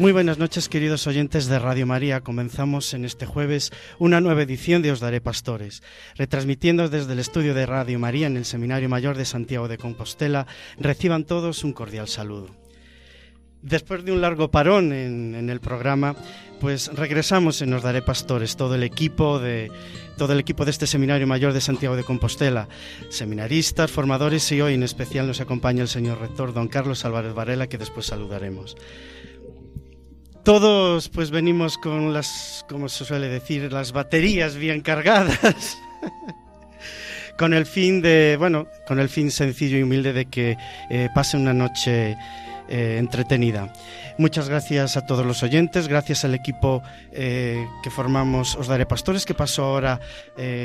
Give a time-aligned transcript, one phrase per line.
[0.00, 2.22] Muy buenas noches, queridos oyentes de Radio María.
[2.22, 5.82] Comenzamos en este jueves una nueva edición de Os Daré Pastores,
[6.16, 10.46] retransmitiendo desde el estudio de Radio María en el Seminario Mayor de Santiago de Compostela.
[10.78, 12.48] Reciban todos un cordial saludo.
[13.60, 16.16] Después de un largo parón en, el programa,
[16.60, 19.70] pues regresamos en Os Daré Pastores, todo el equipo de
[20.16, 22.68] todo el equipo de este Seminario Mayor de Santiago de Compostela,
[23.10, 27.68] seminaristas, formadores y hoy en especial nos acompaña el señor rector don Carlos Álvarez Varela,
[27.68, 28.76] que después saludaremos.
[30.42, 35.76] Todos pues venimos con las, como se suele decir, las baterías bien cargadas.
[37.40, 40.56] con el fin de, bueno, con el fin sencillo y humilde de que
[40.90, 42.16] eh, pase una noche
[42.68, 43.72] eh, entretenida.
[44.18, 46.82] Muchas gracias a todos los oyentes, gracias al equipo
[47.12, 50.00] eh, que formamos Os Daré Pastores, que paso ahora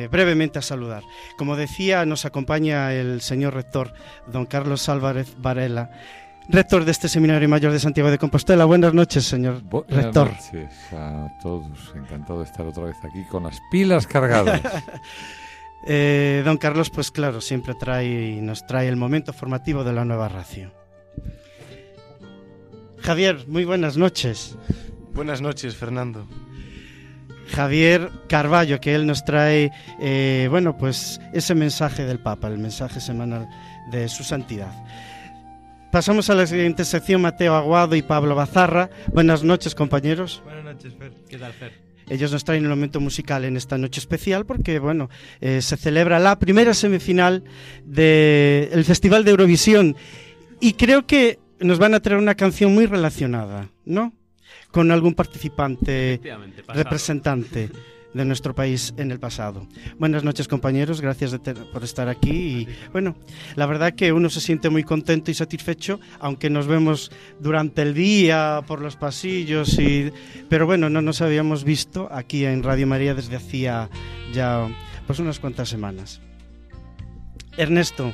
[0.09, 1.03] brevemente a saludar.
[1.37, 3.93] Como decía, nos acompaña el señor rector,
[4.27, 5.91] don Carlos Álvarez Varela
[6.49, 8.65] rector de este Seminario Mayor de Santiago de Compostela.
[8.65, 10.29] Buenas noches, señor rector.
[10.29, 11.93] Buenas noches a todos.
[11.95, 14.61] Encantado de estar otra vez aquí con las pilas cargadas.
[15.87, 20.27] Eh, don Carlos, pues claro, siempre trae nos trae el momento formativo de la nueva
[20.27, 20.73] racio.
[23.01, 24.57] Javier, muy buenas noches.
[25.13, 26.27] Buenas noches, Fernando.
[27.49, 32.99] Javier Carballo, que él nos trae, eh, bueno, pues ese mensaje del Papa, el mensaje
[32.99, 33.47] semanal
[33.91, 34.73] de su santidad.
[35.95, 38.89] Pasamos a la siguiente sección, Mateo Aguado y Pablo Bazarra.
[39.13, 40.41] Buenas noches, compañeros.
[40.43, 41.13] Buenas noches, Fer.
[41.29, 41.71] ¿Qué tal, Fer?
[42.09, 46.19] Ellos nos traen un momento musical en esta noche especial porque, bueno, eh, se celebra
[46.19, 47.45] la primera semifinal
[47.85, 49.95] del Festival de Eurovisión
[50.59, 54.11] y creo que nos van a traer una canción muy relacionada, ¿no?
[54.71, 56.19] Con algún participante,
[56.67, 57.69] representante.
[58.15, 59.67] de nuestro país en el pasado.
[59.99, 61.37] Buenas noches compañeros, gracias
[61.73, 63.17] por estar aquí y bueno,
[63.55, 67.11] la verdad que uno se siente muy contento y satisfecho, aunque nos vemos
[67.41, 70.13] durante el día por los pasillos y
[70.47, 73.89] pero bueno, no nos habíamos visto aquí en Radio María desde hacía
[74.33, 74.65] ya
[75.05, 76.21] pues unas cuantas semanas.
[77.57, 78.13] Ernesto,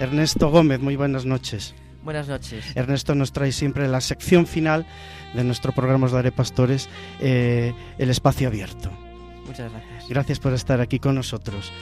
[0.00, 1.72] Ernesto Gómez, muy buenas noches.
[2.02, 2.64] Buenas noches.
[2.74, 4.86] Ernesto nos trae siempre la sección final
[5.34, 6.88] de nuestro programa Daré Pastores,
[7.20, 9.05] eh, el espacio abierto.
[9.46, 10.08] Muchas gracias.
[10.08, 11.72] Gracias por estar aquí con nosotros.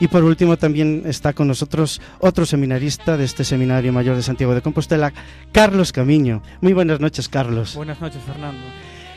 [0.00, 4.54] Y por último también está con nosotros otro seminarista de este Seminario Mayor de Santiago
[4.54, 5.12] de Compostela,
[5.50, 6.42] Carlos Camiño.
[6.60, 7.74] Muy buenas noches, Carlos.
[7.74, 8.62] Buenas noches, Fernando.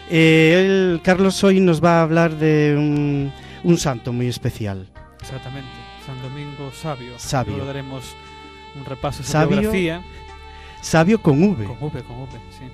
[0.10, 2.76] Eh, Carlos hoy nos va a hablar de
[3.64, 4.88] un, santo muy especial.
[5.22, 5.70] Exactamente,
[6.06, 7.14] San Domingo Sabio.
[7.18, 7.54] Sabio.
[7.54, 8.16] Luego daremos
[8.76, 10.04] un repaso de su biografía.
[10.82, 11.66] Sabio con V.
[11.66, 12.66] Con V, con V, sí.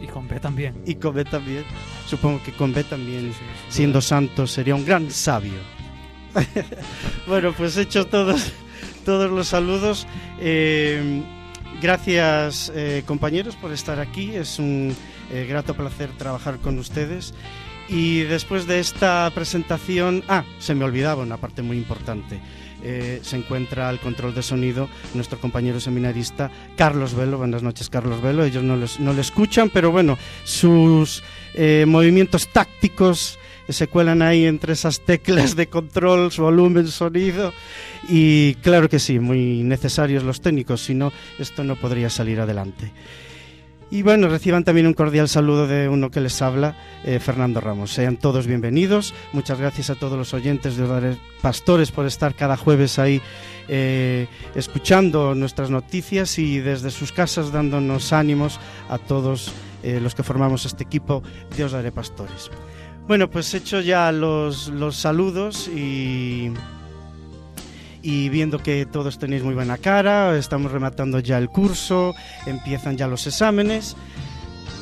[0.00, 0.74] Y con B también.
[0.86, 1.64] Y con B también.
[2.06, 3.32] Supongo que con B también,
[3.68, 5.58] siendo santo, sería un gran sabio.
[7.26, 8.52] bueno, pues hecho todos,
[9.04, 10.06] todos los saludos.
[10.38, 11.22] Eh,
[11.80, 14.34] gracias eh, compañeros por estar aquí.
[14.34, 14.94] Es un
[15.32, 17.34] eh, grato placer trabajar con ustedes.
[17.88, 22.40] Y después de esta presentación, ah, se me olvidaba una parte muy importante.
[22.82, 27.38] Eh, se encuentra al control de sonido nuestro compañero seminarista Carlos Velo.
[27.38, 28.44] Buenas noches, Carlos Velo.
[28.44, 31.22] Ellos no, no le escuchan, pero bueno, sus
[31.54, 37.52] eh, movimientos tácticos se cuelan ahí entre esas teclas de control, volumen, sonido.
[38.08, 42.92] Y claro que sí, muy necesarios los técnicos, si no, esto no podría salir adelante.
[43.92, 47.92] Y bueno, reciban también un cordial saludo de uno que les habla, eh, Fernando Ramos.
[47.92, 49.14] Sean todos bienvenidos.
[49.32, 53.20] Muchas gracias a todos los oyentes de Hogares Pastores por estar cada jueves ahí
[53.66, 59.52] eh, escuchando nuestras noticias y desde sus casas dándonos ánimos a todos
[59.82, 61.24] eh, los que formamos este equipo
[61.56, 62.48] de Os Pastores.
[63.08, 66.52] Bueno, pues hecho ya los, los saludos y
[68.02, 72.14] y viendo que todos tenéis muy buena cara, estamos rematando ya el curso,
[72.46, 73.96] empiezan ya los exámenes.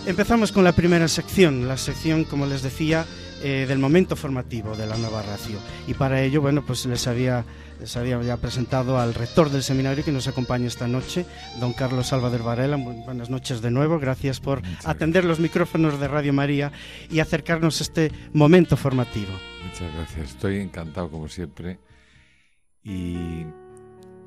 [0.06, 3.04] Empezamos con la primera sección, la sección, como les decía,
[3.42, 5.58] eh, del momento formativo de la nueva ratio.
[5.86, 7.44] Y para ello, bueno, pues les había,
[7.80, 11.26] les había ya presentado al rector del seminario que nos acompaña esta noche,
[11.60, 12.76] don Carlos Salvador Varela.
[12.76, 16.72] buenas noches de nuevo, gracias por atender los micrófonos de Radio María
[17.10, 19.32] y acercarnos a este momento formativo.
[19.64, 21.78] Muchas gracias, estoy encantado como siempre
[22.82, 23.44] y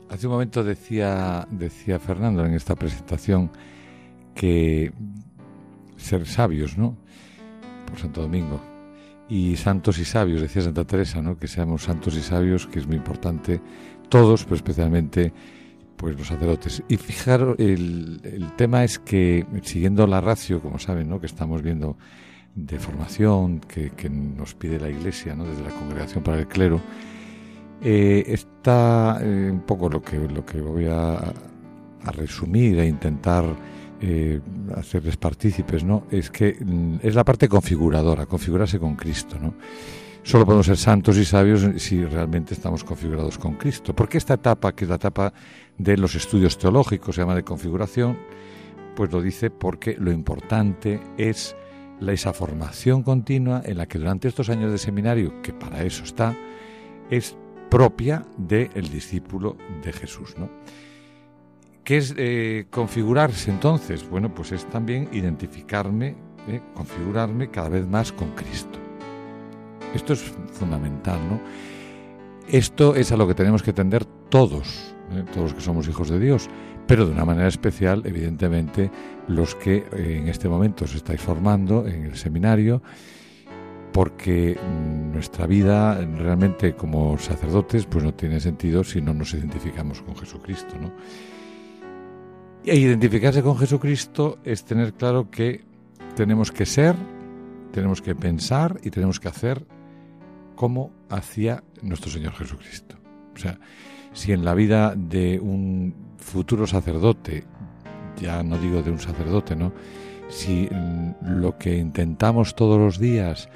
[0.09, 3.51] hace un momento decía, decía Fernando en esta presentación
[4.36, 4.92] que
[5.98, 6.98] ser sabios, ¿no?
[7.88, 8.59] Por Santo Domingo.
[9.30, 11.38] Y santos y sabios, decía Santa Teresa, ¿no?
[11.38, 13.62] Que seamos santos y sabios, que es muy importante,
[14.09, 15.33] todos, pero especialmente
[16.01, 16.83] pues los sacerdotes.
[16.88, 21.19] Y fijaros, el, el tema es que, siguiendo la ratio, como saben, ¿no?
[21.19, 21.95] que estamos viendo
[22.56, 25.45] de formación que, que nos pide la Iglesia, ¿no?
[25.45, 26.81] desde la Congregación para el Clero,
[27.81, 33.44] eh, está eh, un poco lo que, lo que voy a, a resumir, e intentar
[34.04, 34.39] eh,
[34.75, 36.07] hacerles partícipes, ¿no?
[36.10, 39.54] Es que mm, es la parte configuradora, configurarse con Cristo, ¿no?
[40.24, 43.95] Solo podemos ser santos y sabios si realmente estamos configurados con Cristo.
[43.95, 45.33] Porque esta etapa, que es la etapa
[45.78, 48.18] de los estudios teológicos, se llama de configuración,
[48.95, 51.56] pues lo dice porque lo importante es
[52.00, 56.04] la, esa formación continua en la que durante estos años de seminario, que para eso
[56.04, 56.36] está,
[57.10, 57.36] es
[57.71, 60.35] propia del discípulo de Jesús.
[60.38, 60.50] ¿no?
[61.85, 64.07] ¿Qué es eh, configurarse entonces?
[64.07, 66.15] Bueno, pues es también identificarme,
[66.50, 68.77] eh, configurarme cada vez más con Cristo.
[69.95, 70.19] Esto es
[70.51, 71.39] fundamental, ¿no?
[72.50, 75.23] Esto es a lo que tenemos que tender todos, ¿eh?
[75.33, 76.50] todos los que somos hijos de Dios,
[76.88, 78.91] pero de una manera especial, evidentemente,
[79.27, 82.81] los que en este momento os estáis formando en el seminario,
[83.91, 84.57] porque
[85.11, 90.75] nuestra vida realmente como sacerdotes pues no tiene sentido si no nos identificamos con Jesucristo,
[90.79, 90.91] ¿no?
[92.63, 95.63] Y identificarse con Jesucristo es tener claro que
[96.15, 96.95] tenemos que ser,
[97.71, 99.65] tenemos que pensar y tenemos que hacer
[100.55, 102.95] como hacía nuestro Señor Jesucristo.
[103.33, 103.59] O sea,
[104.13, 107.45] si en la vida de un futuro sacerdote,
[108.21, 109.73] ya no digo de un sacerdote, ¿no?
[110.29, 110.69] Si
[111.21, 113.49] lo que intentamos todos los días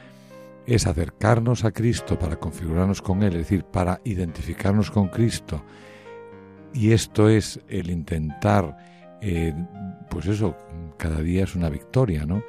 [0.68, 5.64] es acercarnos a Cristo para configurarnos con Él, es decir, para identificarnos con Cristo,
[6.74, 8.76] y esto es el intentar
[9.22, 9.54] eh,
[10.10, 10.56] pues eso,
[10.98, 12.44] cada día es una victoria, ¿no?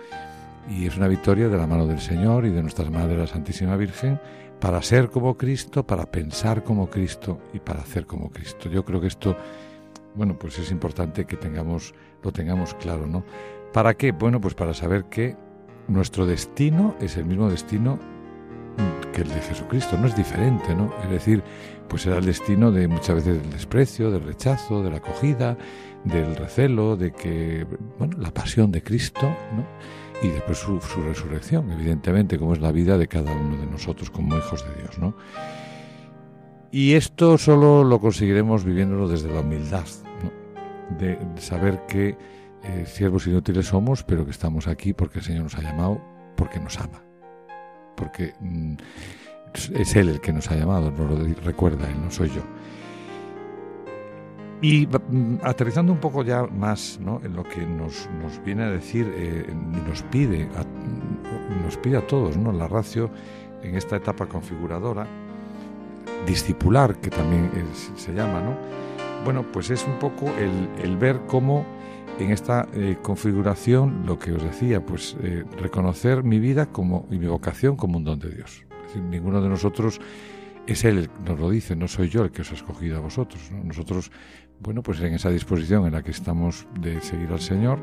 [0.68, 3.76] Y es una victoria de la mano del Señor y de nuestra Madre la Santísima
[3.76, 4.20] Virgen
[4.60, 8.68] para ser como Cristo, para pensar como Cristo y para hacer como Cristo.
[8.68, 9.36] Yo creo que esto,
[10.14, 13.24] bueno, pues es importante que tengamos, lo tengamos claro, ¿no?
[13.72, 14.12] ¿Para qué?
[14.12, 15.36] Bueno, pues para saber que
[15.88, 17.98] nuestro destino es el mismo destino
[19.12, 20.92] que el de Jesucristo, no es diferente, ¿no?
[21.02, 21.42] Es decir,
[21.88, 25.56] pues será el destino de muchas veces del desprecio, del rechazo, de la acogida,
[26.04, 27.66] del recelo, de que,
[27.98, 29.64] bueno, la pasión de Cristo, ¿no?
[30.22, 34.36] Y después su, resurrección, evidentemente, como es la vida de cada uno de nosotros como
[34.36, 35.14] hijos de Dios, ¿no?
[36.70, 39.86] Y esto solo lo conseguiremos viviéndolo desde la humildad,
[40.22, 40.98] ¿no?
[40.98, 42.16] de, saber que
[42.68, 46.00] eh, siervos inútiles somos, pero que estamos aquí porque el Señor nos ha llamado,
[46.36, 47.00] porque nos ama,
[47.96, 48.74] porque mm,
[49.74, 52.42] es Él el que nos ha llamado, no lo recuerda Él, no soy yo.
[54.62, 57.20] Y mm, aterrizando un poco ya más ¿no?
[57.22, 60.64] en lo que nos, nos viene a decir eh, y nos pide, a,
[61.62, 62.50] nos pide a todos, ¿no?
[62.50, 63.10] la ratio
[63.62, 65.06] en esta etapa configuradora,
[66.26, 67.50] discipular, que también
[67.96, 68.56] se llama, ¿no?
[69.24, 71.75] bueno, pues es un poco el, el ver cómo
[72.18, 77.18] en esta eh, configuración, lo que os decía, pues eh, reconocer mi vida como, y
[77.18, 78.64] mi vocación como un don de Dios.
[79.10, 80.00] Ninguno de nosotros
[80.66, 83.50] es Él, nos lo dice, no soy yo el que os ha escogido a vosotros.
[83.52, 84.10] Nosotros
[84.60, 87.78] bueno, pues en esa disposición en la que estamos de seguir al Señor,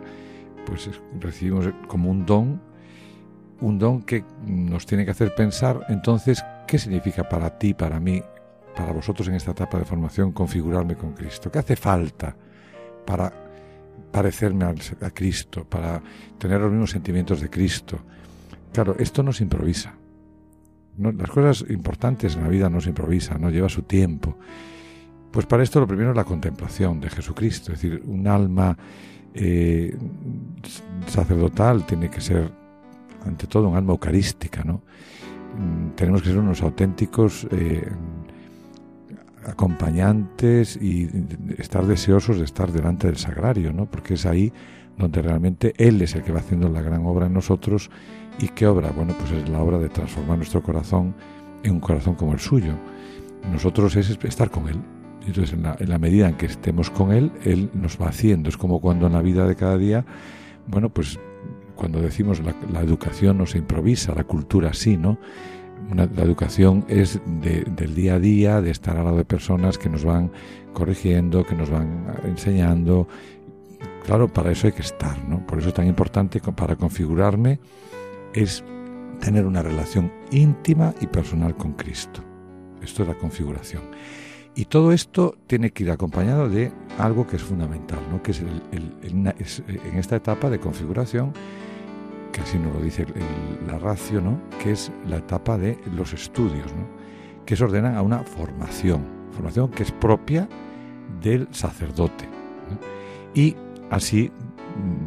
[0.66, 0.90] pues
[1.20, 2.62] recibimos como un don,
[3.62, 8.22] un don que nos tiene que hacer pensar entonces qué significa para ti, para mí,
[8.76, 11.52] para vosotros en esta etapa de formación configurarme con Cristo.
[11.52, 12.36] ¿Qué hace falta
[13.06, 13.43] para
[14.14, 16.02] parecerme a, Cristo, para
[16.38, 18.00] tener los mismos sentimientos de Cristo?
[18.72, 19.96] Claro, esto no se improvisa.
[20.98, 24.38] las cosas importantes en la vida no se improvisan, no lleva su tiempo.
[25.32, 28.78] Pues para esto lo primero es la contemplación de Jesucristo, es decir, un alma
[29.34, 29.98] eh,
[31.08, 32.52] sacerdotal tiene que ser
[33.26, 34.84] ante todo un alma eucarística, ¿no?
[35.58, 37.90] Mm, tenemos que ser unos auténticos eh,
[39.46, 41.10] acompañantes y
[41.58, 43.86] estar deseosos de estar delante del sagrario, ¿no?
[43.86, 44.52] Porque es ahí
[44.98, 47.90] donde realmente Él es el que va haciendo la gran obra en nosotros.
[48.40, 48.92] ¿Y qué obra?
[48.92, 51.16] Bueno, pues es la obra de transformar nuestro corazón
[51.64, 52.74] en un corazón como el suyo.
[53.52, 54.80] Nosotros es estar con Él,
[55.26, 58.50] entonces, en la, medida en que estemos con Él, Él nos va haciendo.
[58.50, 60.06] Es como cuando en la vida de cada día,
[60.68, 61.20] bueno, pues
[61.76, 65.18] cuando decimos la, educación no se improvisa, la cultura sí, ¿no?
[65.96, 70.04] La educación es del día a día, de estar al lado de personas que nos
[70.04, 70.32] van
[70.74, 73.08] corrigiendo, que nos van enseñando.
[74.06, 75.46] Claro, para eso hay que estar, ¿no?
[75.46, 77.60] Por eso es tan importante para configurarme
[78.34, 78.64] es
[79.20, 82.22] tener una relación íntima y personal con Cristo.
[82.82, 83.84] Esto es la configuración.
[84.56, 88.22] Y todo esto tiene que ir acompañado de algo que es fundamental, ¿no?
[88.22, 91.34] que es, en esta etapa de configuración,
[92.34, 93.06] que así nos lo dice
[93.66, 94.42] la ratio, ¿no?
[94.62, 96.86] que es la etapa de los estudios, ¿no?
[97.46, 100.50] que se ordenan a una formación, formación que es propia
[101.22, 102.28] del sacerdote.
[103.34, 103.56] Y
[103.90, 104.32] así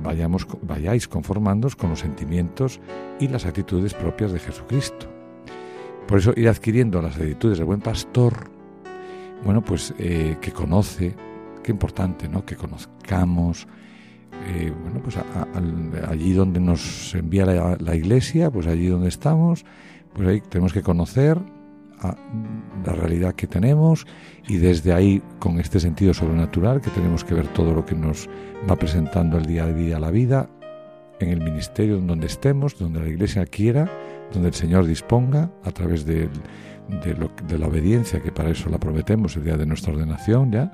[0.02, 2.80] vayamos, vayáis conformándoos con los sentimientos
[3.21, 5.06] y las actitudes propias de Jesucristo.
[6.06, 8.49] Por eso ir adquiriendo las actitudes del buen pastor,
[9.45, 11.14] bueno, pues eh, que conoce,
[11.64, 12.45] qué importante, ¿no?
[12.45, 13.66] Que conozcamos,
[14.49, 15.17] eh, bueno, pues
[16.09, 19.65] allí donde nos envía la, iglesia, pues allí donde estamos,
[20.15, 21.38] pues ahí tenemos que conocer
[22.85, 24.07] la realidad que tenemos
[24.47, 28.29] y desde ahí, con este sentido sobrenatural, que tenemos que ver todo lo que nos
[28.71, 30.49] va presentando el día a día la vida,
[31.19, 33.91] en el ministerio donde estemos, donde la iglesia quiera,
[34.33, 36.29] donde el Señor disponga, a través de,
[36.88, 40.73] de la obediencia, que para eso la prometemos el día de nuestra ordenación ya.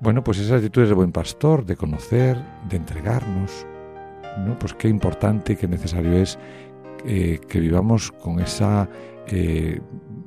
[0.00, 2.36] Bueno, pues esas actitudes de buen pastor, de conocer,
[2.68, 3.66] de entregarnos,
[4.46, 4.58] ¿no?
[4.58, 6.38] Pues qué importante y qué necesario es
[7.06, 8.88] eh, que vivamos con esa
[9.26, 9.80] eh,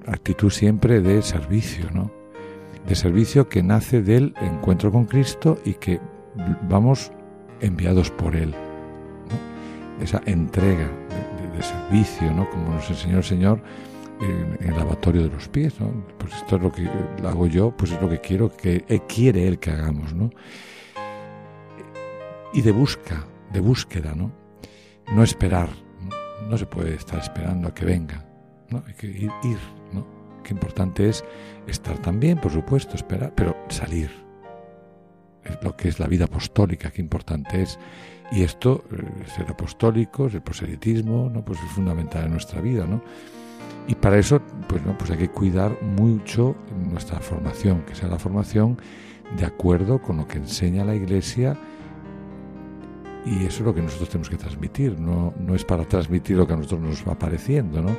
[0.07, 2.11] actitud siempre de servicio, ¿no?
[2.87, 5.99] De servicio que nace del encuentro con Cristo y que
[6.67, 7.11] vamos
[7.61, 8.55] enviados por Él.
[10.01, 10.89] Esa entrega
[11.53, 12.49] de, servicio, ¿no?
[12.49, 13.61] Como nos enseñó el Señor
[14.21, 16.05] en, el lavatorio de los pies, ¿no?
[16.17, 16.89] Pues esto es lo que
[17.25, 20.29] hago yo, pues es lo que quiero, que quiere Él que hagamos, ¿no?
[22.53, 24.31] Y de busca, de búsqueda, ¿no?
[25.13, 25.69] No esperar,
[26.47, 28.25] no, se puede estar esperando a que venga.
[28.71, 29.57] Hay que ir, ir,
[29.91, 30.05] ¿no?
[30.43, 31.23] Qué importante es
[31.67, 34.11] estar también, por supuesto, esperar, pero salir.
[35.43, 37.79] Es lo que es la vida apostólica, qué importante es.
[38.31, 41.43] Y esto, eh, ser apostólicos, el proselitismo, ¿no?
[41.43, 43.01] Pues es fundamental en nuestra vida, ¿no?
[43.89, 46.55] Y para eso, pues, no, pues hay que cuidar mucho
[46.89, 48.77] nuestra formación, que sea la formación
[49.35, 51.57] de acuerdo con lo que enseña la Iglesia
[53.25, 56.47] y eso es lo que nosotros tenemos que transmitir, no, no es para transmitir lo
[56.47, 57.97] que a nosotros nos va apareciendo, ¿no?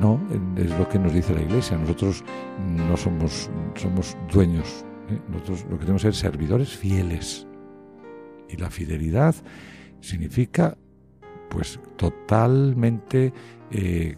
[0.00, 0.20] No,
[0.56, 2.22] es lo que nos dice la Iglesia, nosotros
[2.58, 5.18] no somos, somos dueños, ¿eh?
[5.28, 7.46] nosotros lo que tenemos es ser servidores fieles.
[8.48, 9.34] Y la fidelidad
[10.00, 10.76] significa
[11.50, 13.34] pues totalmente
[13.70, 14.16] eh,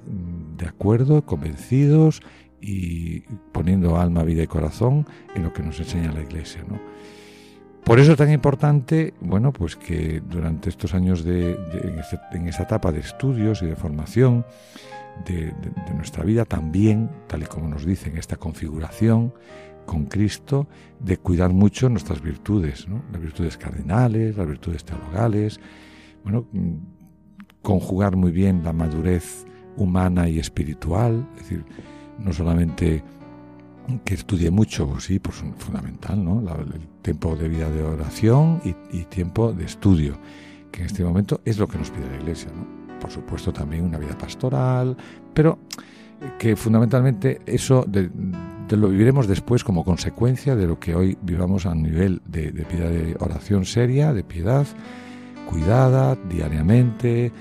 [0.56, 2.22] de acuerdo, convencidos
[2.60, 3.20] y
[3.50, 6.64] poniendo alma, vida y corazón en lo que nos enseña la Iglesia.
[6.68, 6.78] ¿no?
[7.84, 11.58] Por eso es tan importante, bueno, pues que durante estos años de,
[12.32, 14.46] en, esa etapa de estudios y de formación
[15.26, 15.52] de,
[15.94, 19.34] nuestra vida, también, tal y como nos dicen, esta configuración
[19.84, 20.68] con Cristo,
[21.00, 25.58] de cuidar mucho nuestras virtudes, las virtudes cardinales, las virtudes teologales,
[26.22, 26.46] bueno,
[27.62, 31.64] conjugar muy bien la madurez humana y espiritual, es decir,
[32.18, 33.02] no solamente
[34.04, 36.40] que estudie mucho, sí, pues fundamental, ¿no?
[36.40, 40.18] el tiempo de vida de oración y, tiempo de estudio,
[40.70, 43.00] que en este momento es lo que nos pide la Iglesia, ¿no?
[43.00, 44.96] Por supuesto también una vida pastoral,
[45.34, 45.58] pero
[46.38, 47.84] que fundamentalmente eso
[48.70, 52.88] lo viviremos después como consecuencia de lo que hoy vivamos a nivel de, de vida
[52.88, 54.66] de oración seria, de piedad,
[55.50, 57.32] cuidada diariamente,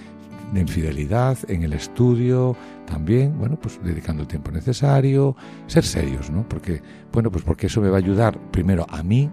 [0.54, 2.56] en fidelidad, en el estudio,
[2.86, 5.36] también, bueno, pues dedicando el tiempo necesario,
[5.68, 6.48] ser serios, ¿no?
[6.48, 6.82] Porque,
[7.12, 9.30] bueno, pues porque eso me va a ayudar primero a mí,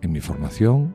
[0.00, 0.94] en mi formación,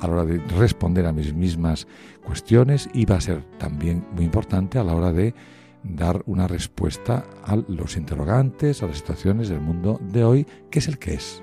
[0.00, 1.86] a la hora de responder a mis mismas
[2.24, 5.34] cuestiones y va a ser también muy importante a la hora de
[5.82, 10.88] dar una respuesta a los interrogantes, a las situaciones del mundo de hoy, que es
[10.88, 11.42] el que es.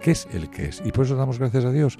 [0.00, 0.82] ¿Qué es el que es?
[0.84, 1.98] Y por eso damos gracias a Dios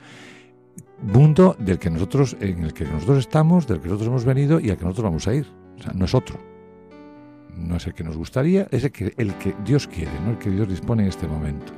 [1.03, 4.71] mundo del que nosotros, en el que nosotros estamos, del que nosotros hemos venido y
[4.71, 5.47] al que nosotros vamos a ir.
[5.79, 6.39] O sea, no es otro.
[7.57, 10.33] No es el que nos gustaría, es el que, el que Dios quiere, ¿no?
[10.33, 11.73] el que Dios dispone en este momento.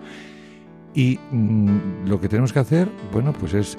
[0.95, 3.79] Y mm, lo que tenemos que hacer, bueno, pues es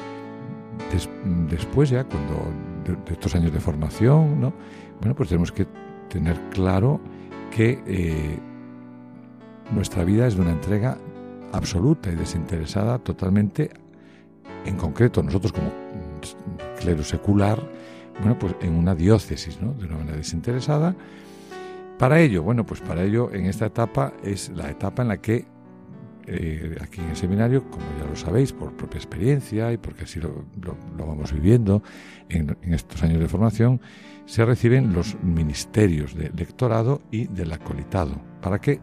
[1.50, 2.36] después ya, cuando
[2.86, 4.54] de, estos años de formación, ¿no?
[5.00, 5.68] Bueno, pues tenemos que
[6.10, 7.00] tener claro
[7.52, 8.40] que eh,
[9.72, 10.98] nuestra vida es de una entrega
[11.52, 13.72] absoluta y desinteresada totalmente
[14.66, 15.72] en concreto nosotros como
[16.80, 17.62] clero secular,
[18.20, 19.74] bueno, pues en una diócesis, ¿no?
[19.74, 20.96] De una manera desinteresada.
[21.98, 25.46] Para ello, bueno, pues para ello en esta etapa es la etapa en la que
[26.32, 30.20] eh, aquí en el seminario, como ya lo sabéis, por propia experiencia y porque así
[30.20, 30.46] lo,
[30.96, 31.82] vamos viviendo
[32.30, 33.82] en, estos años de formación,
[34.26, 38.22] se reciben los ministerios de lectorado y del acolitado.
[38.42, 38.80] ¿Para qué?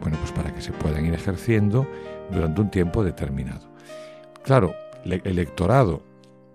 [0.00, 1.86] Bueno, pues para que se puedan ir ejerciendo
[2.32, 3.70] durante un tiempo determinado.
[4.42, 4.74] Claro,
[5.04, 6.02] electorado.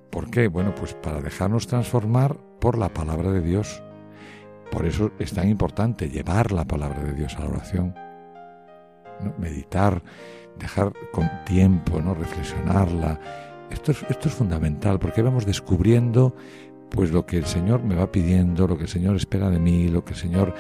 [0.09, 0.47] ¿Por qué?
[0.47, 3.81] Bueno, pues para dejarnos transformar por la palabra de Dios.
[4.71, 7.95] Por eso es tan importante llevar la palabra de Dios a la oración.
[9.37, 10.01] Meditar,
[10.59, 12.13] dejar con tiempo, ¿no?
[12.13, 13.19] reflexionarla.
[13.69, 16.35] Esto es, esto es fundamental porque vamos descubriendo
[16.89, 19.87] pues lo que el Señor me va pidiendo, lo que el Señor espera de mí,
[19.89, 20.53] lo que el Señor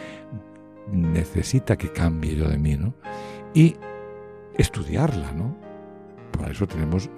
[0.91, 2.93] necesita que cambie yo de mí, ¿no?
[3.53, 3.75] Y
[4.57, 5.64] estudiarla, ¿no?
[6.37, 7.09] Para eso tenemos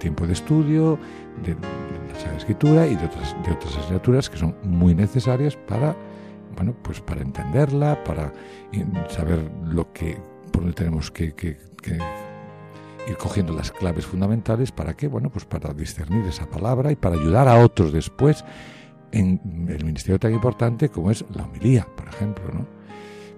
[0.00, 0.98] tiempo de estudio,
[1.44, 5.96] de, la Escritura y de otras, de otras asignaturas que son muy necesarias para,
[6.56, 8.32] bueno, pues para entenderla, para
[9.08, 10.18] saber lo que,
[10.52, 11.34] por donde tenemos que,
[13.08, 17.16] ir cogiendo las claves fundamentales para qué, bueno, pues para discernir esa palabra y para
[17.16, 18.44] ayudar a otros después
[19.12, 22.66] en el ministerio tan importante como es la homilía, por ejemplo, ¿no?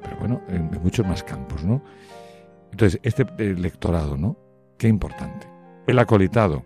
[0.02, 1.82] Pero bueno, en, muchos más campos, ¿no?
[2.72, 3.24] Entonces, este
[3.54, 4.36] lectorado, ¿no?
[4.82, 5.46] Qué importante.
[5.86, 6.64] El acolitado,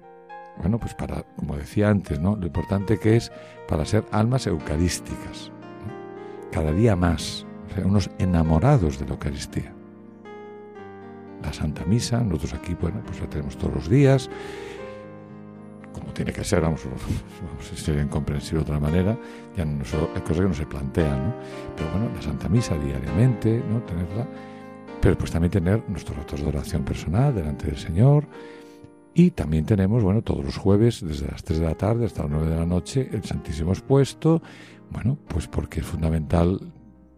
[0.56, 2.34] bueno, pues para, como decía antes, ¿no?
[2.34, 3.30] Lo importante que es
[3.68, 5.52] para ser almas eucarísticas,
[6.50, 7.44] cada día más,
[7.84, 9.70] unos enamorados de la Eucaristía.
[11.42, 14.30] La Santa Misa, nosotros aquí, bueno, pues la tenemos todos los días,
[15.92, 19.18] como tiene que ser, vamos, vamos a ser incomprensible de otra manera,
[19.54, 21.34] ya no, hay cosas que no se plantean, ¿no?
[21.76, 23.82] Pero bueno, la Santa Misa diariamente, ¿no?
[23.82, 24.26] Tenerla,
[25.00, 28.26] pero pues también tener nuestros ratos de oración personal delante del Señor,
[29.14, 32.32] y también tenemos, bueno, todos los jueves, desde las 3 de la tarde hasta las
[32.32, 34.42] 9 de la noche, el Santísimo expuesto,
[34.90, 36.72] bueno, pues porque es fundamental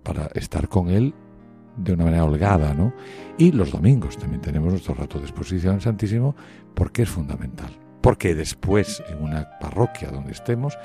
[0.05, 1.13] para estar con Él
[1.77, 2.93] de una manera holgada, ¿no?
[3.37, 6.37] Y los domingos también tenemos nuestro rato de exposición al Santísimo
[6.75, 7.71] porque es fundamental
[8.01, 10.79] porque después en una parroquia donde estemos,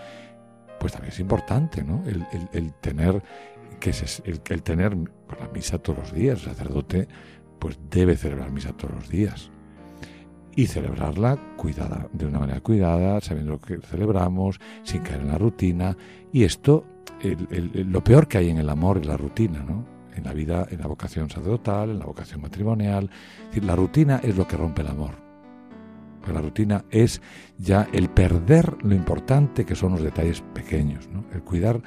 [0.79, 2.03] pues también es importante, ¿no?
[2.05, 3.23] El, tener
[3.73, 3.91] que
[4.25, 7.07] el, tener la misa todos los días, el sacerdote
[7.59, 9.51] pues debe celebrar misa todos los días
[10.55, 15.37] y celebrarla cuidada, de una manera cuidada, sabiendo lo que celebramos, sin caer en la
[15.37, 15.97] rutina.
[16.31, 16.85] Y esto,
[17.73, 19.85] lo peor que hay en el amor es la rutina, ¿no?
[20.15, 23.09] En la vida, en la vocación sacerdotal, en la vocación matrimonial.
[23.61, 25.23] la rutina es lo que rompe el amor
[26.31, 27.21] la rutina es
[27.57, 31.25] ya el perder lo importante que son los detalles pequeños, ¿no?
[31.33, 31.81] el cuidar,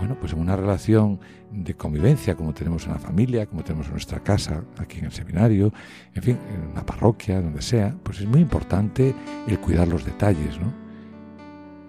[0.00, 1.20] bueno, pues en una relación
[1.52, 5.12] de convivencia como tenemos en la familia, como tenemos en nuestra casa, aquí en el
[5.12, 5.74] seminario,
[6.14, 9.14] en fin, en una parroquia, donde sea, pues es muy importante
[9.46, 10.72] el cuidar los detalles, ¿no?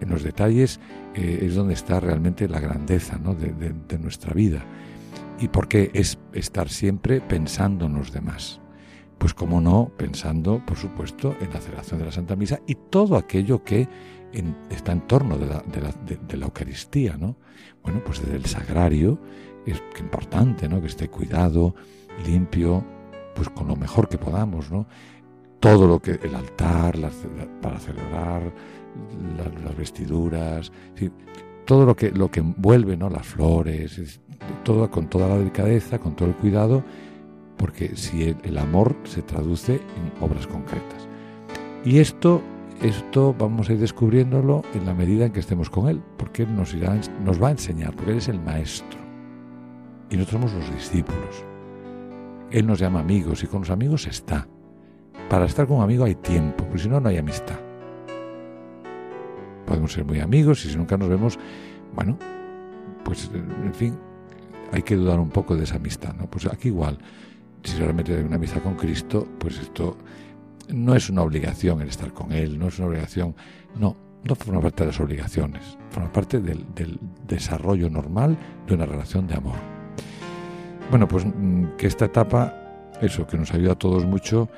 [0.01, 0.81] En los detalles
[1.15, 3.33] eh, es donde está realmente la grandeza ¿no?
[3.33, 3.53] de,
[3.87, 4.65] de nuestra vida
[5.39, 8.59] y porque es estar siempre pensando en los demás.
[9.19, 13.15] Pues como no, pensando, por supuesto, en la celebración de la Santa Misa y todo
[13.15, 13.87] aquello que
[14.69, 17.35] está en torno de la, de, la, Eucaristía, ¿no?
[17.83, 19.19] Bueno, pues desde el sagrario,
[19.65, 20.81] es importante, ¿no?
[20.81, 21.75] Que esté cuidado,
[22.25, 22.83] limpio,
[23.35, 24.87] pues con lo mejor que podamos, ¿no?
[25.59, 26.97] Todo lo que, el altar,
[27.61, 28.51] para celebrar,
[29.63, 30.71] las vestiduras,
[31.65, 33.09] todo lo que, lo que envuelve, ¿no?
[33.09, 34.19] Las flores,
[34.63, 36.83] todo con toda la delicadeza, con todo el cuidado,
[37.57, 41.07] porque si el, amor se traduce en obras concretas.
[41.85, 42.41] Y esto,
[42.81, 46.55] esto vamos a ir descubriéndolo en la medida en que estemos con Él, porque Él
[46.55, 49.01] nos, irá, nos va a enseñar, porque Él es el Maestro
[50.11, 51.45] y nosotros somos los discípulos.
[52.51, 54.47] Él nos llama amigos y con los amigos está.
[55.29, 57.57] Para estar con un amigo hay tiempo, porque si no, no hay amistad.
[59.65, 61.39] Podemos ser muy amigos y si nunca nos vemos,
[61.95, 62.17] bueno,
[63.05, 63.97] pues en fin,
[64.73, 66.29] hay que dudar un poco de esa amistad, ¿no?
[66.29, 66.97] Pues aquí igual,
[67.63, 69.95] si realmente hay una misa con Cristo, pues esto
[70.71, 73.35] no es una obligación el estar con Él, no es una obligación,
[73.75, 76.65] no, no forma parte de las obligaciones, forma parte del,
[77.27, 79.55] desarrollo normal de una relación de amor.
[80.89, 82.53] Bueno, pues mm, que esta etapa,
[83.01, 84.49] eso, que nos ayuda a todos mucho,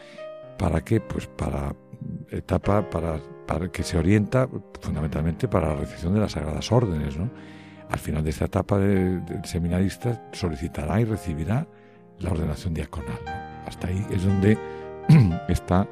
[0.57, 0.99] ¿para qué?
[0.99, 1.75] Pues para
[2.29, 4.49] etapa para, para que se orienta
[4.81, 7.29] fundamentalmente para la recepción de las sagradas órdenes, ¿no?
[7.89, 11.67] Al final de esta etapa del seminarista solicitará y recibirá
[12.19, 13.19] la ordenación diaconal.
[13.67, 14.57] Hasta ahí es donde
[15.47, 15.87] está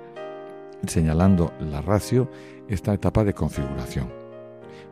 [0.87, 2.29] señalando la ratio
[2.67, 4.07] esta etapa de configuración.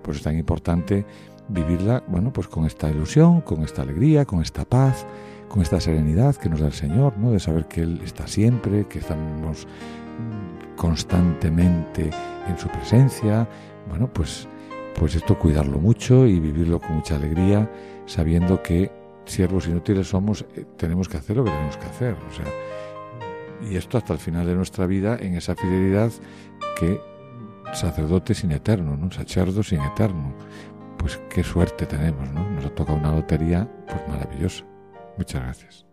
[0.02, 1.06] Pues es tan importante
[1.48, 5.06] vivirla, bueno, pues con esta ilusión, con esta alegría, con esta paz,
[5.48, 7.32] con esta serenidad que nos da el Señor, ¿no?
[7.32, 9.68] De saber que Él está siempre, que estamos
[10.76, 12.12] constantemente
[12.48, 13.48] en su presencia.
[13.90, 14.48] Bueno, pues,
[14.98, 17.70] pues esto cuidarlo mucho y vivirlo con mucha alegría,
[18.06, 18.92] sabiendo que
[19.26, 22.16] siervos inútiles somos, eh, tenemos que hacer lo que tenemos que hacer.
[23.62, 26.12] Y esto hasta el final de nuestra vida en esa fidelidad
[26.78, 27.02] que
[27.74, 29.12] sacerdote sin eterno, ¿no?
[29.12, 30.34] sacerdo sin eterno.
[30.98, 32.50] Pues qué suerte tenemos, ¿no?
[32.50, 34.66] Nos ha tocado una lotería pues maravillosa.
[35.18, 35.89] Muchas gracias.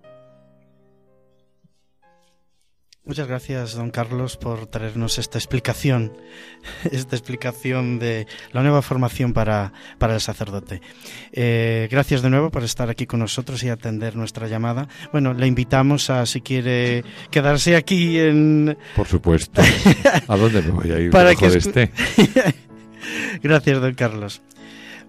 [3.07, 6.13] Muchas gracias, don Carlos, por traernos esta explicación,
[6.91, 10.83] esta explicación de la nueva formación para, para el sacerdote.
[11.31, 14.89] Eh, gracias de nuevo por estar aquí con nosotros y atender nuestra llamada.
[15.13, 18.77] Bueno, le invitamos a, si quiere, quedarse aquí en...
[18.97, 19.63] Por supuesto.
[20.27, 21.11] ¿A dónde me voy a ir?
[21.13, 21.93] para que esté.
[23.41, 24.43] gracias, don Carlos.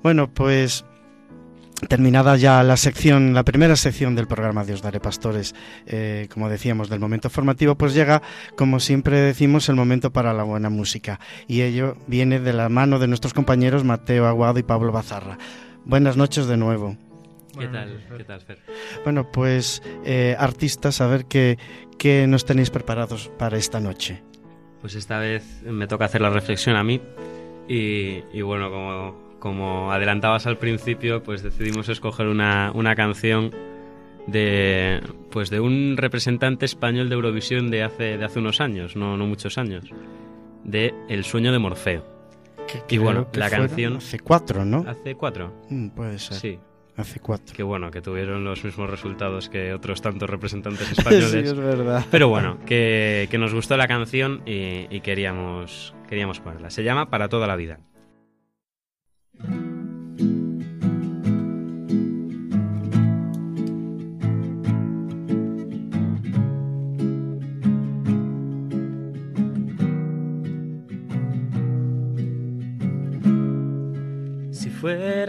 [0.03, 0.85] Bueno, pues
[1.87, 5.53] terminada ya la sección, la primera sección del programa de Os Daré Pastores,
[5.85, 8.21] eh, como decíamos, del momento formativo, pues llega,
[8.55, 11.19] como siempre decimos, el momento para la buena música.
[11.47, 15.37] Y ello viene de la mano de nuestros compañeros Mateo Aguado y Pablo Bazarra.
[15.85, 16.97] Buenas noches de nuevo.
[17.57, 18.03] ¿Qué tal?
[18.17, 18.59] ¿Qué tal, Fer?
[19.03, 21.57] Bueno, pues eh, artistas, a ver qué,
[21.97, 24.21] qué nos tenéis preparados para esta noche.
[24.81, 27.01] Pues esta vez me toca hacer la reflexión a mí
[27.67, 33.51] y, y bueno, como como adelantabas al principio, pues decidimos escoger una, una canción
[34.27, 39.15] de pues de un representante español de Eurovisión de hace de hace unos años, no,
[39.17, 39.85] no muchos años,
[40.63, 42.03] de El sueño de Morfeo.
[42.89, 44.83] y bueno, la canción hace cuatro, ¿no?
[44.87, 45.53] Hace cuatro.
[45.69, 46.37] Mm, puede ser.
[46.37, 46.59] Sí.
[46.97, 47.55] Hace cuatro.
[47.55, 51.29] Que bueno, que tuvieron los mismos resultados que otros tantos representantes españoles.
[51.29, 52.03] sí, es verdad.
[52.09, 56.71] Pero bueno, que, que nos gustó la canción y, y queríamos, queríamos ponerla.
[56.71, 57.79] Se llama Para toda la vida.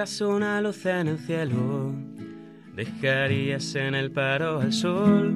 [0.09, 1.95] Fueras una luz en el cielo,
[2.75, 5.35] dejarías en el paro al sol.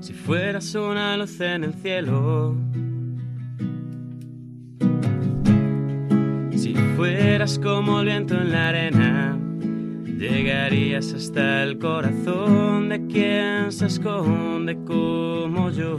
[0.00, 2.54] Si fueras una luz en el cielo,
[6.96, 9.38] fueras como el viento en la arena,
[10.04, 15.96] llegarías hasta el corazón de quien se esconde como yo.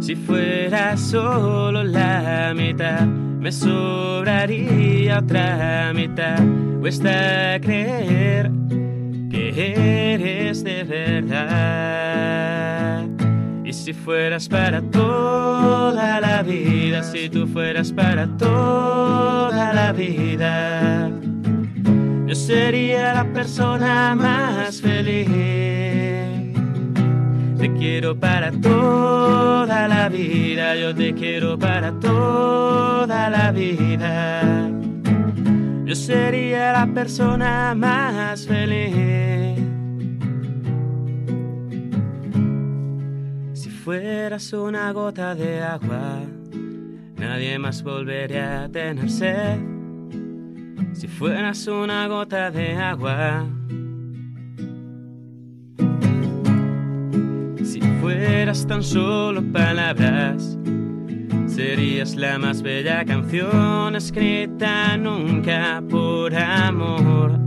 [0.00, 3.06] Si fuera solo la mitad,
[3.40, 6.38] me sobraría otra mitad.
[6.80, 8.50] Cuesta creer
[9.30, 12.20] que eres de verdad.
[13.64, 21.10] Y si fueras para toda la vida, si tú fueras para toda la vida,
[22.26, 25.79] yo sería la persona más feliz.
[27.80, 34.70] Quiero para toda la vida, yo te quiero para toda la vida.
[35.84, 39.20] Yo sería la persona más feliz.
[43.90, 46.20] fueras una gota de agua,
[47.16, 49.58] nadie más volvería a tener sed.
[50.92, 53.48] Si fueras una gota de agua,
[58.50, 60.58] fueras tan solo palabras,
[61.46, 67.38] serías la más bella canción escrita nunca por amor.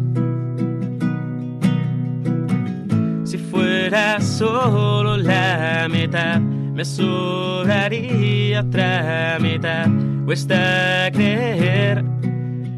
[3.26, 9.90] Si fuera solo la mitad, me sobraría otra mitad.
[10.26, 12.06] Cuesta creer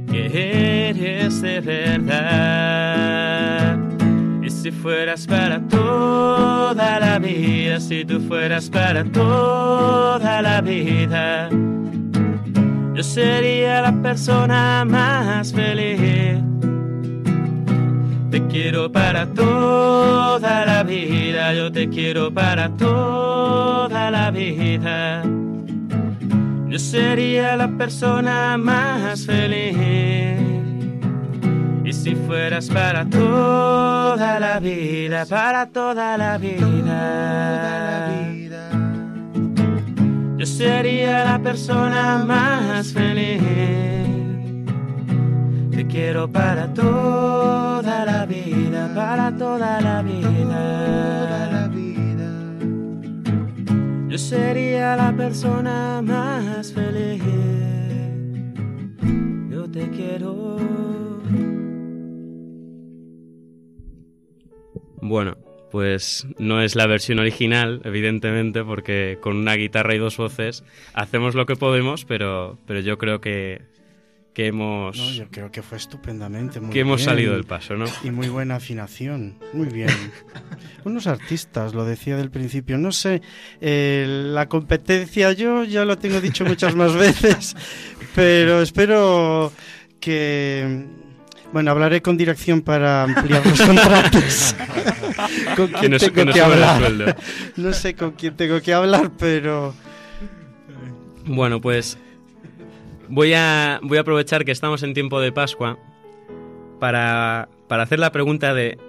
[0.10, 3.25] que eres de verdad.
[4.66, 11.52] Si fueras para toda la vida, si tú fueras para toda la vida,
[12.96, 16.42] yo sería la persona más feliz.
[18.32, 25.22] Te quiero para toda la vida, yo te quiero para toda la vida.
[26.68, 30.45] Yo sería la persona más feliz.
[32.04, 38.12] Si fueras para toda la vida, para toda la vida,
[40.38, 43.42] yo sería la persona más feliz.
[45.72, 51.72] Te quiero para toda la vida, para toda la vida.
[54.08, 57.24] Yo sería la persona más feliz.
[59.50, 61.05] Yo te quiero.
[65.02, 65.38] Bueno,
[65.72, 71.36] pues no es la versión original, evidentemente, porque con una guitarra y dos voces hacemos
[71.36, 73.62] lo que podemos, pero, pero yo creo que
[74.36, 74.98] que hemos...
[74.98, 76.60] No, yo creo que fue estupendamente.
[76.60, 77.86] Muy que hemos salido del paso, ¿no?
[78.04, 79.90] Y muy buena afinación, muy bien.
[80.84, 82.78] Unos artistas, lo decía del principio.
[82.78, 83.22] No sé,
[83.62, 87.56] eh, la competencia yo ya lo tengo dicho muchas más veces,
[88.14, 89.54] pero espero
[90.02, 90.86] que...
[91.54, 94.56] Bueno, hablaré con dirección para ampliar los contratos.
[95.56, 97.18] ¿Con quién que tengo que, que hablar?
[97.56, 99.74] No sé con quién tengo que hablar, pero...
[101.26, 101.98] Bueno, pues
[103.08, 105.78] Voy a, voy a aprovechar que estamos en tiempo de Pascua
[106.80, 108.80] para, para hacer la pregunta de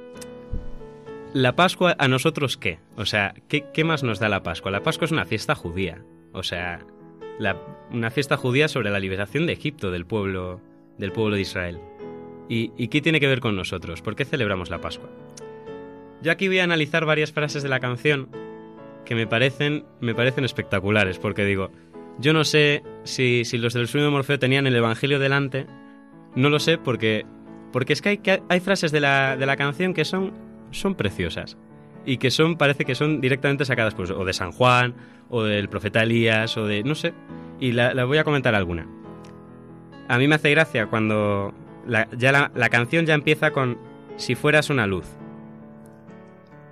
[1.34, 2.78] ¿la Pascua a nosotros qué?
[2.96, 4.70] O sea, ¿qué, ¿qué, más nos da la Pascua?
[4.70, 6.02] La Pascua es una fiesta judía.
[6.32, 6.80] O sea,
[7.38, 7.60] la,
[7.92, 10.60] una fiesta judía sobre la liberación de Egipto, del pueblo,
[10.96, 11.78] del pueblo de Israel.
[12.48, 14.02] ¿Y, ¿Y qué tiene que ver con nosotros?
[14.02, 15.08] ¿Por qué celebramos la Pascua?
[16.22, 18.28] Yo aquí voy a analizar varias frases de la canción
[19.04, 21.70] que me parecen, me parecen espectaculares, porque digo,
[22.18, 25.66] yo no sé si, si los del sueño de Morfeo tenían el Evangelio delante,
[26.34, 27.24] no lo sé porque,
[27.72, 30.32] porque es que hay, que hay frases de la, de la canción que son,
[30.70, 31.56] son preciosas
[32.04, 34.94] y que son, parece que son directamente sacadas pues, o de San Juan,
[35.28, 37.12] o del profeta Elías, o de, no sé,
[37.58, 38.86] y la, la voy a comentar alguna.
[40.08, 41.52] A mí me hace gracia cuando
[41.86, 43.78] la, ya la, la canción ya empieza con
[44.16, 45.06] si fueras una luz.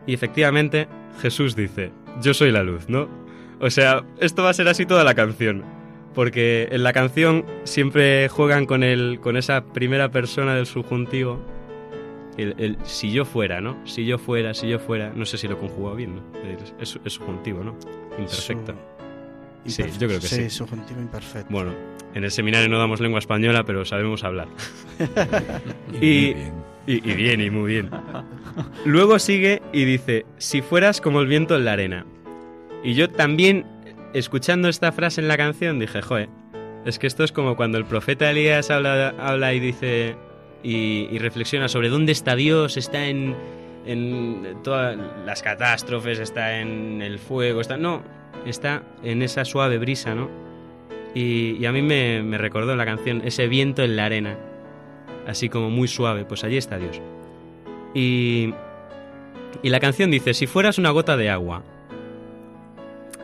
[0.07, 0.89] Y efectivamente
[1.21, 3.09] Jesús dice, yo soy la luz, ¿no?
[3.61, 5.65] O sea, esto va a ser así toda la canción.
[6.15, 11.41] Porque en la canción siempre juegan con, el, con esa primera persona del subjuntivo.
[12.37, 13.85] El, el si yo fuera, ¿no?
[13.85, 15.13] Si yo fuera, si yo fuera.
[15.15, 16.23] No sé si lo conjugo bien, ¿no?
[16.79, 17.77] Es, es subjuntivo, ¿no?
[18.19, 18.75] Imperfecto.
[19.67, 20.37] Sí, yo creo que sí.
[20.37, 21.51] Sí, subjuntivo imperfecto.
[21.51, 21.73] Bueno,
[22.15, 24.49] en el seminario no damos lengua española, pero sabemos hablar.
[26.01, 26.53] Y y, muy bien.
[26.87, 27.91] y, y bien, y muy bien.
[28.85, 32.07] Luego sigue y dice, si fueras como el viento en la arena.
[32.83, 33.65] Y yo también,
[34.13, 36.29] escuchando esta frase en la canción, dije, joder,
[36.85, 40.17] es que esto es como cuando el profeta Elías habla, habla y dice,
[40.63, 43.35] y, y reflexiona sobre dónde está Dios, está en,
[43.87, 47.77] en todas las catástrofes, está en el fuego, está...
[47.77, 48.03] No,
[48.47, 50.29] está en esa suave brisa, ¿no?
[51.15, 54.37] Y, a mí me, me recordó la canción ese viento en la arena,
[55.27, 57.01] así como muy suave, pues allí está Dios.
[57.95, 58.53] Y,
[59.63, 61.63] y la canción dice, si fueras una gota de agua.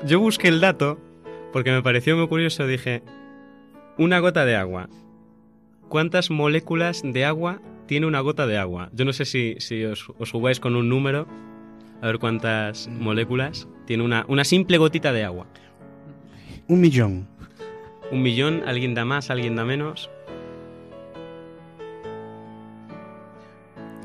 [0.05, 0.99] Yo busqué el dato
[1.53, 3.03] porque me pareció muy curioso, dije,
[3.99, 4.89] una gota de agua.
[5.89, 8.89] ¿Cuántas moléculas de agua tiene una gota de agua?
[8.93, 11.27] Yo no sé si, si os, os jugáis con un número,
[12.01, 15.49] a ver cuántas moléculas tiene una, una simple gotita de agua.
[16.69, 17.27] Un millón.
[18.13, 20.09] Un millón, alguien da más, alguien da menos.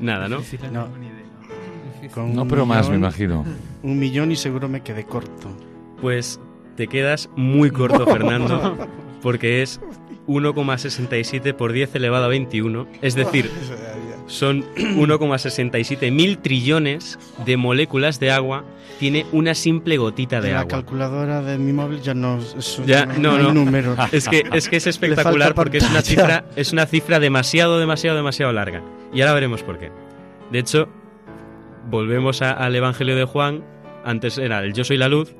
[0.00, 0.38] Nada, ¿no?
[0.72, 0.88] No.
[0.98, 1.22] ni idea.
[1.84, 2.10] Difícil.
[2.10, 3.44] Con No, pero más, me imagino.
[3.84, 5.56] Un millón y seguro me quedé corto.
[6.00, 6.40] Pues
[6.74, 8.76] te quedas muy corto, Fernando,
[9.22, 9.80] porque es
[10.26, 12.86] 1,67 por 10 elevado a 21.
[13.02, 13.50] Es decir,
[14.26, 18.64] son 1,67 mil trillones de moléculas de agua.
[18.98, 20.70] Tiene una simple gotita de En la agua.
[20.70, 23.98] calculadora de mi móvil ya no, eso Ya, no, no, números.
[24.12, 28.16] Es que, es que es espectacular porque es una, cifra, es una cifra demasiado, demasiado,
[28.16, 28.82] demasiado larga.
[29.12, 29.90] Y ahora veremos por qué.
[30.50, 30.88] De hecho,
[31.90, 33.64] volvemos a- al Evangelio de Juan.
[34.04, 35.34] Antes era el yo soy la luz.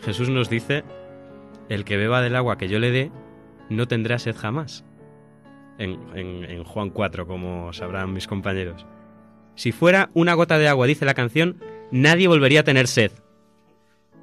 [0.00, 0.84] Jesús nos dice,
[1.68, 3.10] el que beba del agua que yo le dé,
[3.68, 4.84] no tendrá sed jamás.
[5.78, 8.86] En, Juan 4, como sabrán mis compañeros.
[9.54, 11.58] Si fuera una gota de agua, dice la canción,
[11.90, 13.12] nadie volvería a tener sed.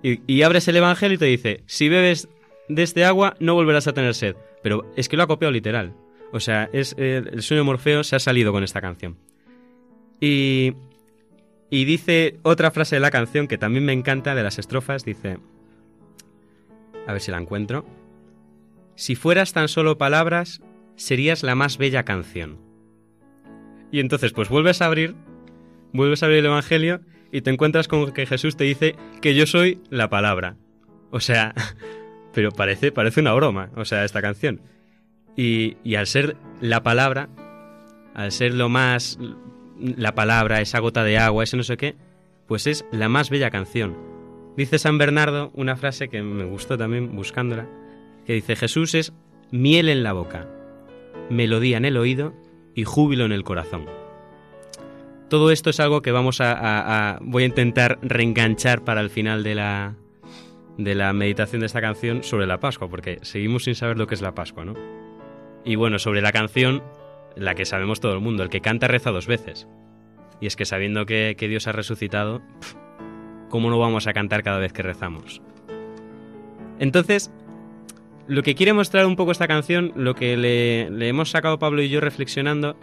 [0.02, 2.28] Y, abres el Evangelio y te dice, si bebes
[2.68, 4.36] de este agua no volverás a tener sed.
[4.62, 5.94] Pero es que lo ha copiado literal.
[6.32, 9.18] O sea, es, el sueño de Morfeo se ha salido con esta canción.
[10.20, 10.74] Y,
[11.70, 15.38] y dice otra frase de la canción que también me encanta, de las estrofas, dice,
[17.08, 17.86] a ver si la encuentro,
[18.96, 20.62] si fueras tan solo palabras,
[20.96, 22.60] serías la más bella canción.
[23.92, 25.16] Y entonces pues vuelves a abrir,
[25.92, 27.02] vuelves a abrir el Evangelio
[27.32, 30.56] y te encuentras con que Jesús te dice que yo soy la palabra.
[31.12, 31.54] O sea,
[32.34, 34.62] pero parece, parece una broma, o sea, esta canción.
[35.36, 37.30] Y, y al ser la palabra,
[38.14, 39.18] al ser lo más,
[39.80, 41.96] la palabra, esa gota de agua, ese no sé qué,
[42.48, 43.98] pues es la más bella canción.
[44.56, 47.68] Dice San Bernardo una frase que me gustó también buscándola,
[48.26, 49.14] que dice, Jesús es
[49.52, 50.48] miel en la boca,
[51.30, 52.34] melodía en el oído
[52.76, 53.86] y júbilo en el corazón.
[55.30, 59.56] Todo esto es algo que vamos a, voy a intentar reenganchar para el final de
[59.56, 59.96] la
[60.78, 64.16] de la meditación de esta canción sobre la Pascua, porque seguimos sin saber lo que
[64.16, 64.74] es la Pascua, ¿no?
[65.64, 66.84] Y bueno, sobre la canción,
[67.36, 69.68] la que sabemos todo el mundo, el que canta reza dos veces.
[70.42, 72.42] Y es que sabiendo que, que Dios ha resucitado,
[73.50, 75.42] ¿cómo no vamos a cantar cada vez que rezamos?
[76.80, 77.32] Entonces,
[78.28, 81.90] lo que quiere mostrar un poco esta canción, lo que le, hemos sacado Pablo y
[81.90, 82.78] yo reflexionando,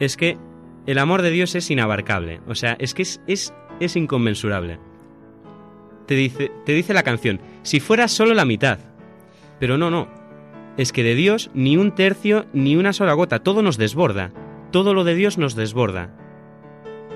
[0.00, 0.38] es que
[0.86, 2.40] el amor de Dios es inabarcable.
[2.46, 4.78] O sea, es que es, es, es inconmensurable.
[6.06, 8.78] Te dice, te dice la canción, si fuera solo la mitad.
[9.60, 10.08] Pero no, no.
[10.76, 14.32] Es que de Dios ni un tercio ni una sola gota, todo nos desborda.
[14.70, 16.16] Todo lo de Dios nos desborda.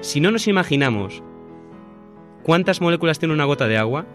[0.03, 1.23] Si no nos imaginamos
[2.43, 4.07] cuántas moléculas tiene una gota de agua,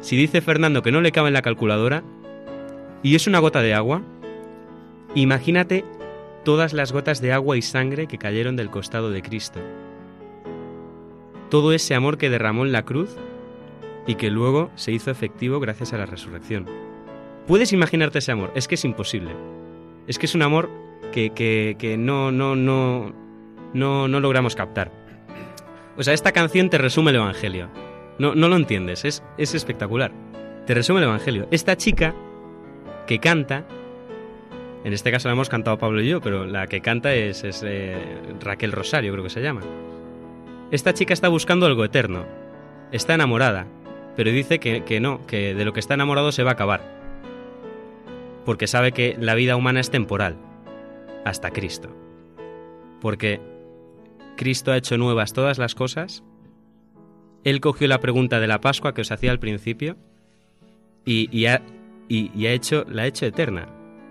[0.00, 2.02] si dice Fernando que no le cabe en la calculadora,
[3.02, 4.02] y es una gota de agua,
[5.14, 5.84] imagínate
[6.44, 9.60] todas las gotas de agua y sangre que cayeron del costado de Cristo.
[11.50, 13.16] Todo ese amor que derramó en la cruz
[14.06, 16.66] y que luego se hizo efectivo gracias a la resurrección.
[17.46, 18.52] ¿Puedes imaginarte ese amor?
[18.54, 19.32] Es que es imposible.
[20.06, 20.70] Es que es un amor
[21.12, 23.14] que, que, que no, no, no,
[23.72, 24.92] no, no logramos captar.
[25.96, 27.68] O sea, esta canción te resume el Evangelio.
[28.18, 30.12] No, no lo entiendes, es, es espectacular.
[30.66, 31.48] Te resume el Evangelio.
[31.50, 32.14] Esta chica
[33.08, 33.64] que canta,
[34.84, 37.64] en este caso la hemos cantado Pablo y yo, pero la que canta es, es
[37.66, 37.96] eh,
[38.38, 39.62] Raquel Rosario, creo que se llama.
[40.70, 42.26] Esta chica está buscando algo eterno,
[42.92, 43.66] está enamorada,
[44.14, 46.82] pero dice que, que no, que de lo que está enamorado se va a acabar.
[48.44, 50.36] Porque sabe que la vida humana es temporal,
[51.24, 51.88] hasta Cristo.
[53.00, 53.40] Porque
[54.36, 56.22] Cristo ha hecho nuevas todas las cosas.
[57.42, 59.96] Él cogió la pregunta de la Pascua que os hacía al principio
[61.06, 61.62] y, y ha,
[62.08, 63.68] y, ha hecho, la ha hecho eterna.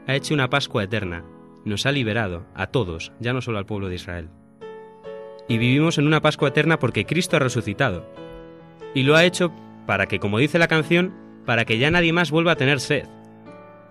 [0.07, 1.23] Ha hecho una Pascua eterna.
[1.65, 4.29] Nos ha liberado a todos, ya no solo al pueblo de Israel.
[5.47, 8.05] Y vivimos en una Pascua eterna porque Cristo ha resucitado.
[8.93, 9.51] Y lo ha hecho
[9.85, 11.13] para que, como dice la canción,
[11.45, 13.07] para que ya nadie más vuelva a tener sed,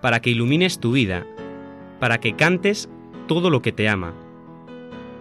[0.01, 1.25] para que ilumines tu vida,
[1.99, 2.89] para que cantes
[3.27, 4.13] todo lo que te ama,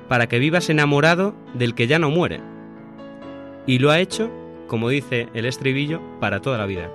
[0.08, 2.40] para que vivas enamorado del que ya no muere.
[3.66, 4.30] Y lo ha hecho,
[4.68, 6.90] como dice el estribillo, para toda la vida.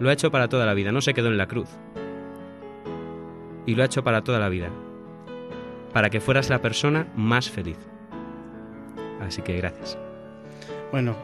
[0.00, 1.68] Lo ha hecho para toda la vida, no se quedó en la cruz.
[3.66, 4.68] Y lo ha hecho para toda la vida,
[5.92, 7.78] para que fueras la persona más feliz.
[9.20, 9.98] Así que gracias.
[10.90, 11.16] Bueno,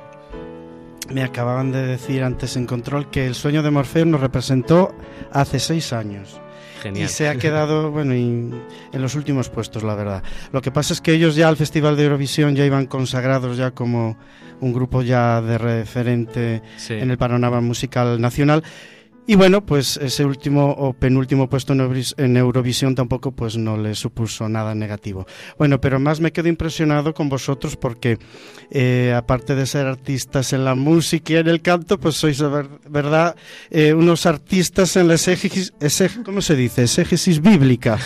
[1.12, 4.94] me acababan de decir antes en control que el sueño de Morfeo nos representó
[5.32, 6.40] hace seis años.
[6.82, 7.04] Genial.
[7.06, 8.20] Y se ha quedado, bueno, y
[8.92, 10.22] en los últimos puestos, la verdad.
[10.52, 13.70] Lo que pasa es que ellos ya al Festival de Eurovisión ya iban consagrados ya
[13.72, 14.16] como
[14.60, 16.94] un grupo ya de referente Sí.
[16.94, 18.62] en el panorama musical nacional.
[19.26, 24.48] Y bueno, pues ese último o penúltimo puesto en Eurovisión tampoco pues no le supuso
[24.48, 25.26] nada negativo.
[25.56, 28.18] Bueno, pero más me quedo impresionado con vosotros porque
[28.70, 32.42] eh, aparte de ser artistas en la música y en el canto, pues sois
[32.88, 33.36] verdad
[33.70, 35.72] eh, unos artistas en la exégesis,
[36.24, 36.82] ¿cómo se dice?
[36.82, 37.98] Exégesis bíblica.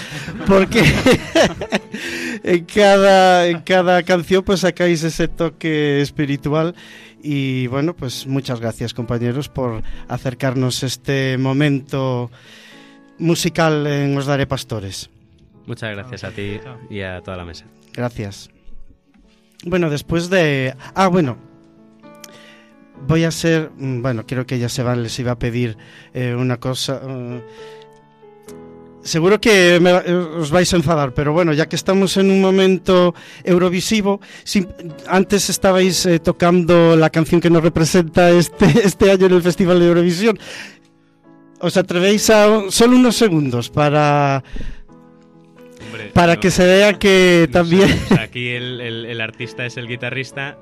[0.47, 0.83] Porque
[2.43, 6.75] en cada, en cada canción pues sacáis ese toque espiritual
[7.25, 12.31] y bueno, pues muchas gracias compañeros por acercarnos este momento
[13.19, 15.09] musical en Os Daré Pastores.
[15.67, 16.61] Muchas gracias a ti
[16.91, 17.65] y a toda la mesa.
[17.95, 18.51] Gracias.
[19.65, 20.75] Bueno, después de...
[20.95, 21.39] Ah, bueno.
[23.07, 23.71] Voy a ser...
[23.77, 25.79] mm, Bueno, creo que ya se van, les iba a pedir
[26.13, 27.01] eh, una cosa...
[27.03, 27.43] eh,
[29.05, 29.93] Seguro que me-
[30.41, 33.15] os vais a enfadar, pero bueno, ya que estamos en un momento
[33.45, 34.21] eurovisivo,
[35.07, 39.79] antes estabais eh, tocando la canción que nos representa este, este año en el Festival
[39.79, 40.39] de Eurovisión.
[41.61, 44.43] ¿Os atrevéis a solo unos segundos para,
[46.13, 47.89] para que se vea que también...
[48.21, 50.59] Aquí el, el- el artista es el guitarrista,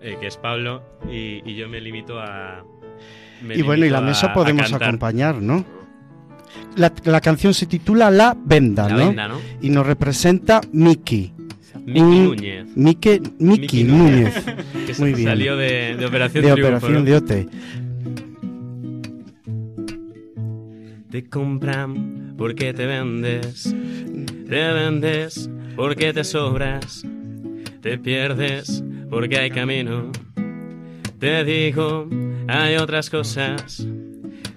[0.00, 2.64] eh, que es Pablo, y, y yo me limito a.
[3.42, 5.64] me Y bueno, y la mesa a- podemos acompañar, ¿no?
[6.76, 9.06] La, la canción se titula La Venda, La ¿no?
[9.06, 9.40] venda, ¿no?
[9.60, 11.32] Y nos representa Miki.
[11.86, 12.66] Miki Núñez.
[12.76, 14.34] Miki, Miki Miki Núñez,
[14.86, 15.28] Que Muy bien.
[15.28, 17.10] salió de, de Operación de Triunfo, Operación ¿no?
[17.10, 17.48] de Ote.
[21.10, 23.74] Te compran porque te vendes,
[24.48, 27.04] te vendes porque te sobras,
[27.82, 30.10] te pierdes porque hay camino.
[31.20, 32.08] Te digo,
[32.48, 33.86] hay otras cosas,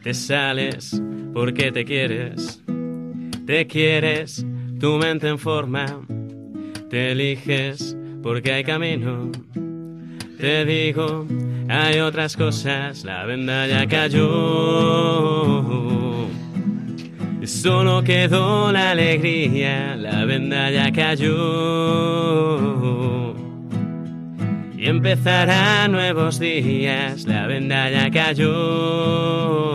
[0.03, 0.99] te sales
[1.37, 2.63] porque te quieres,
[3.45, 4.43] te quieres,
[4.79, 5.85] tu mente en forma,
[6.89, 9.31] te eliges porque hay camino.
[10.39, 11.27] Te digo,
[11.69, 14.25] hay otras cosas, la venda ya cayó.
[17.43, 21.35] Solo quedó la alegría, la venda ya cayó.
[24.75, 29.67] Y empezarán nuevos días, la venda ya cayó.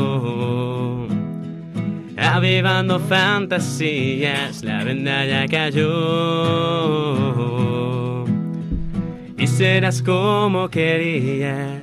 [2.23, 5.85] Avivando fantasías, la venda ya cayó.
[9.37, 11.81] Y serás como querías.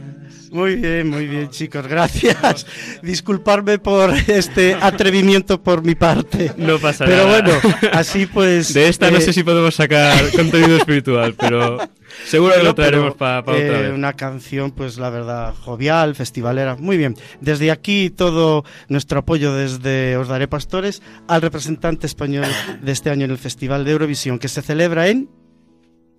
[0.51, 2.65] Muy bien, muy bien, chicos, gracias.
[3.03, 6.53] Disculparme por este atrevimiento por mi parte.
[6.57, 7.41] No pasa Pero nada.
[7.41, 7.53] bueno,
[7.93, 8.73] así pues.
[8.73, 11.77] De esta no eh, sé si podemos sacar contenido espiritual, pero
[12.25, 13.93] seguro que lo traeremos para eh, otra vez.
[13.93, 16.75] Una canción, pues la verdad, jovial, festivalera.
[16.75, 17.15] Muy bien.
[17.41, 22.45] Desde aquí todo nuestro apoyo desde Os Daré Pastores al representante español
[22.81, 25.29] de este año en el Festival de Eurovisión, que se celebra en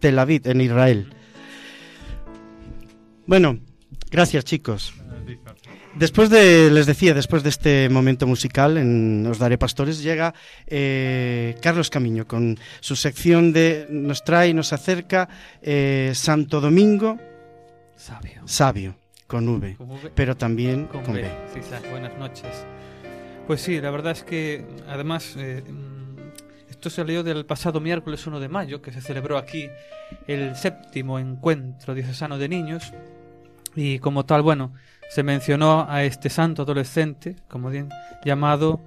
[0.01, 1.14] Tel Aviv, en Israel.
[3.26, 3.59] Bueno,
[4.11, 4.95] gracias chicos.
[5.95, 10.34] Después de, les decía, después de este momento musical en Os Daré Pastores, llega
[10.66, 15.28] eh, Carlos Camiño con su sección de nos trae, nos acerca
[15.62, 17.18] eh, Santo Domingo
[18.01, 18.43] Sabio.
[18.47, 18.95] Sabio,
[19.26, 21.22] con V, Con V, pero también con con B.
[21.22, 21.30] B.
[21.53, 22.64] Sí, sí, buenas noches.
[23.47, 25.62] Pues sí, la verdad es que además eh,
[26.70, 29.68] Esto salió del pasado miércoles 1 de mayo, que se celebró aquí
[30.26, 32.93] el séptimo encuentro diocesano de niños.
[33.76, 34.72] Y como tal, bueno,
[35.11, 37.72] se mencionó a este santo adolescente, como
[38.24, 38.80] llamado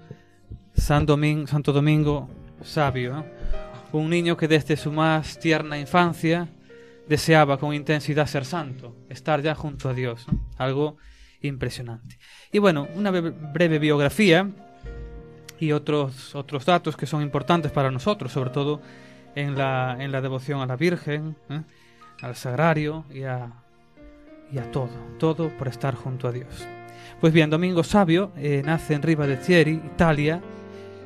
[0.74, 1.06] San
[1.48, 2.30] Santo Domingo
[2.64, 3.26] Sabio,
[3.92, 6.48] un niño que desde su más tierna infancia
[7.10, 10.26] deseaba con intensidad ser santo, estar ya junto a Dios,
[10.58, 10.96] algo
[11.42, 12.18] impresionante.
[12.54, 14.50] Y bueno, una breve biografía
[15.60, 18.82] y otros, otros datos que son importantes para nosotros, sobre todo
[19.36, 21.64] en la, en la devoción a la Virgen, ¿eh?
[22.22, 23.63] al sagrario y a,
[24.54, 26.68] y a todo, todo por estar junto a Dios.
[27.20, 30.42] Pues bien, Domingo Sabio eh, nace en Riva de Thierry, Italia,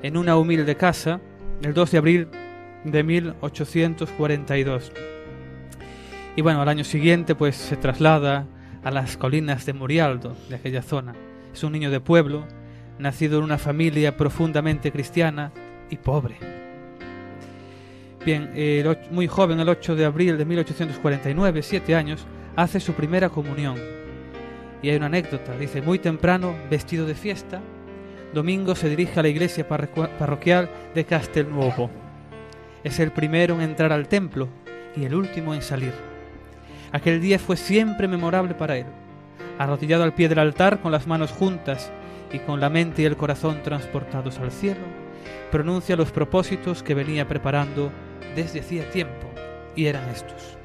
[0.04, 1.22] en una humilde casa,
[1.62, 2.28] el 2 de abril
[2.84, 4.92] de 1842.
[6.36, 8.46] Y bueno, al año siguiente pues se traslada
[8.84, 11.16] a las colinas de Murialdo, de aquella zona.
[11.54, 12.46] Es un niño de pueblo,
[13.00, 15.52] nacido en una familia profundamente cristiana
[15.90, 16.38] y pobre.
[18.26, 18.52] Bien,
[19.12, 22.28] muy joven, el 8 de abril de 1849, siete años,
[22.58, 23.78] hace su primera comunión.
[24.82, 27.62] Y hay una anécdota, dice, muy temprano, vestido de fiesta,
[28.34, 31.90] Domingo se dirige a la iglesia parroquial de Castelnuovo.
[32.84, 34.50] Es el primero en entrar al templo
[34.96, 35.94] y el último en salir.
[36.92, 38.86] Aquel día fue siempre memorable para él.
[39.58, 41.92] Arrodillado al pie del altar con las manos juntas
[42.34, 44.82] y con la mente y el corazón transportados al cielo,
[45.52, 47.92] pronuncia los propósitos que venía preparando
[48.36, 49.28] desde hacía tiempo,
[49.76, 50.58] y eran estos.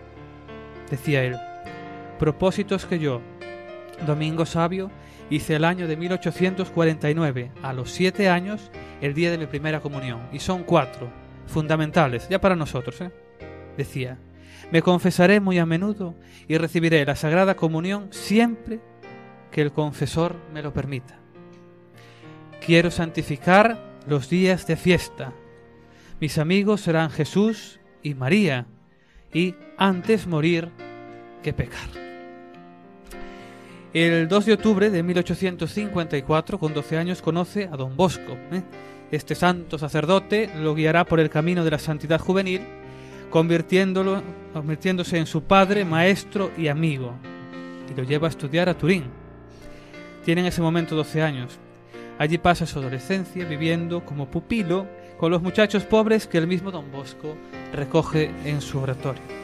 [0.90, 1.36] Decía él,
[2.18, 3.20] propósitos que yo,
[4.06, 4.90] Domingo Sabio,
[5.30, 10.20] hice el año de 1849, a los siete años, el día de mi primera comunión,
[10.32, 11.10] y son cuatro,
[11.46, 13.10] fundamentales, ya para nosotros, ¿eh?
[13.76, 14.18] Decía,
[14.70, 16.14] me confesaré muy a menudo
[16.48, 18.80] y recibiré la Sagrada Comunión siempre
[19.50, 21.18] que el confesor me lo permita.
[22.64, 25.32] Quiero santificar los días de fiesta.
[26.20, 28.66] Mis amigos serán Jesús y María,
[29.32, 30.70] y antes morir
[31.42, 32.02] que pecar.
[33.92, 38.32] El 2 de octubre de 1854, con 12 años, conoce a don Bosco.
[38.50, 38.62] ¿eh?
[39.10, 42.62] Este santo sacerdote lo guiará por el camino de la santidad juvenil,
[43.28, 44.22] convirtiéndolo,
[44.54, 47.12] convirtiéndose en su padre, maestro y amigo,
[47.90, 49.04] y lo lleva a estudiar a Turín.
[50.24, 51.58] Tiene en ese momento 12 años.
[52.18, 54.86] Allí pasa su adolescencia viviendo como pupilo
[55.18, 57.36] con los muchachos pobres que el mismo don Bosco
[57.74, 59.41] recoge en su oratorio.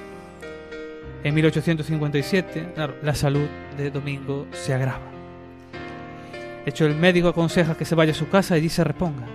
[1.24, 5.18] En 1857, la salud de Domingo se agrava.
[6.64, 9.26] De hecho, el médico aconseja que se vaya a su casa y allí se reponga.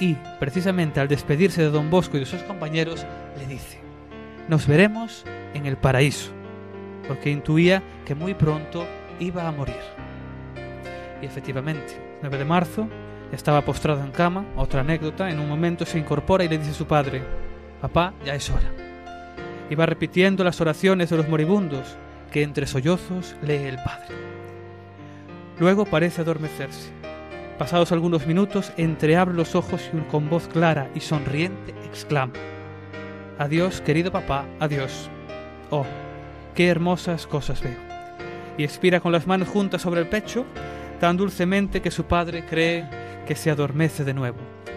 [0.00, 3.06] Y, precisamente al despedirse de don Bosco y de sus compañeros,
[3.38, 3.78] le dice,
[4.48, 5.24] nos veremos
[5.54, 6.32] en el paraíso,
[7.06, 8.86] porque intuía que muy pronto
[9.20, 9.76] iba a morir.
[11.22, 12.88] Y efectivamente, 9 de marzo,
[13.30, 16.74] estaba postrado en cama, otra anécdota, en un momento se incorpora y le dice a
[16.74, 17.22] su padre,
[17.80, 18.79] papá, ya es hora.
[19.70, 21.96] Y va repitiendo las oraciones de los moribundos
[22.30, 24.14] que entre sollozos lee el padre.
[25.58, 26.90] Luego parece adormecerse.
[27.58, 32.32] Pasados algunos minutos, entreabre los ojos y con voz clara y sonriente exclama,
[33.40, 35.08] Adiós, querido papá, adiós.
[35.70, 35.86] Oh,
[36.54, 37.78] qué hermosas cosas veo.
[38.58, 40.44] Y expira con las manos juntas sobre el pecho
[41.00, 42.86] tan dulcemente que su padre cree
[43.26, 44.36] que se adormece de nuevo.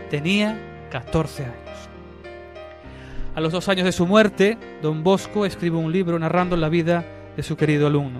[0.09, 1.92] Tenía 14 años.
[3.35, 7.03] A los dos años de su muerte, don Bosco escribe un libro narrando la vida
[7.35, 8.19] de su querido alumno.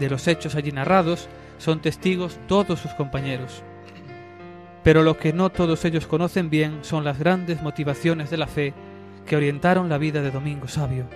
[0.00, 3.62] De los hechos allí narrados son testigos todos sus compañeros.
[4.82, 8.74] Pero lo que no todos ellos conocen bien son las grandes motivaciones de la fe
[9.26, 11.06] que orientaron la vida de Domingo Sabio,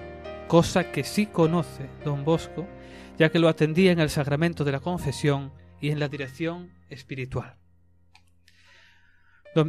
[0.46, 2.66] cosa que sí conoce don Bosco,
[3.18, 7.59] ya que lo atendía en el sacramento de la confesión y en la dirección espiritual.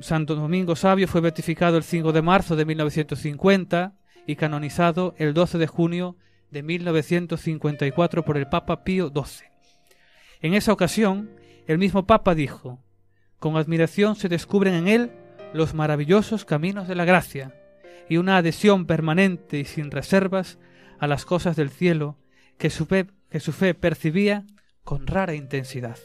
[0.02, 3.94] Santo Domingo Sabio fue beatificado el 5 de marzo de 1950
[4.28, 6.18] y canonizado el 12 de junio
[6.52, 9.48] de 1954 por el Papa Pío XII.
[10.42, 11.32] En esa ocasión,
[11.68, 12.80] el mismo Papa dijo,
[13.40, 15.12] con admiración se descubren en él
[15.54, 17.56] los maravillosos caminos de la gracia
[18.08, 20.60] y una adhesión permanente y sin reservas
[21.00, 22.18] a las cosas del cielo
[22.58, 24.46] que su que su fe percibía
[24.84, 25.98] con rara intensidad.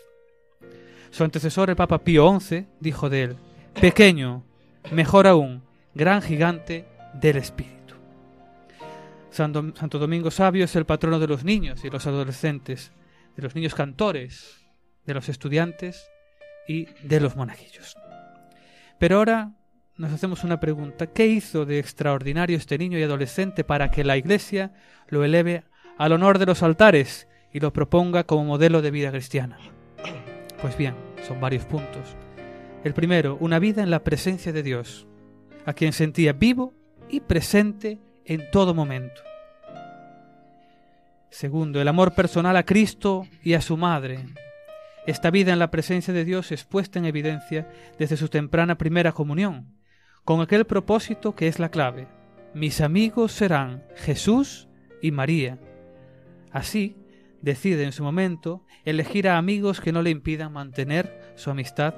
[1.11, 3.37] Su antecesor, el Papa Pío XI, dijo de él,
[3.81, 4.45] pequeño,
[4.93, 5.63] mejor aún,
[5.95, 7.95] gran gigante del espíritu.
[9.31, 12.93] Santo Domingo Sabio es el patrono de los niños y los adolescentes,
[13.37, 14.65] de los niños cantores,
[15.05, 16.11] de los estudiantes
[16.67, 17.97] y de los monajillos.
[18.99, 19.53] Pero ahora
[19.97, 21.07] nos hacemos una pregunta.
[21.07, 24.73] ¿Qué hizo de extraordinario este niño y adolescente para que la Iglesia
[25.09, 25.65] lo eleve
[25.99, 29.59] al honor de los altares y lo proponga como modelo de vida cristiana.
[30.61, 30.95] Pues bien,
[31.27, 32.17] son varios puntos.
[32.87, 35.09] El primero, una vida en la presencia de Dios.
[35.65, 36.73] a quien sentía vivo
[37.09, 39.23] y presente en todo momento.
[41.29, 44.21] Segundo, el amor personal a Cristo y a su Madre.
[45.05, 47.69] Esta vida en la presencia de Dios es puesta en evidencia
[47.99, 49.67] desde su temprana primera comunión,
[50.25, 52.07] con aquel propósito que es la clave.
[52.55, 54.69] Mis amigos serán Jesús
[55.03, 55.59] y María.
[56.53, 56.95] Así,
[57.43, 61.95] decide en su momento elegir a amigos que no le impidan mantener su amistad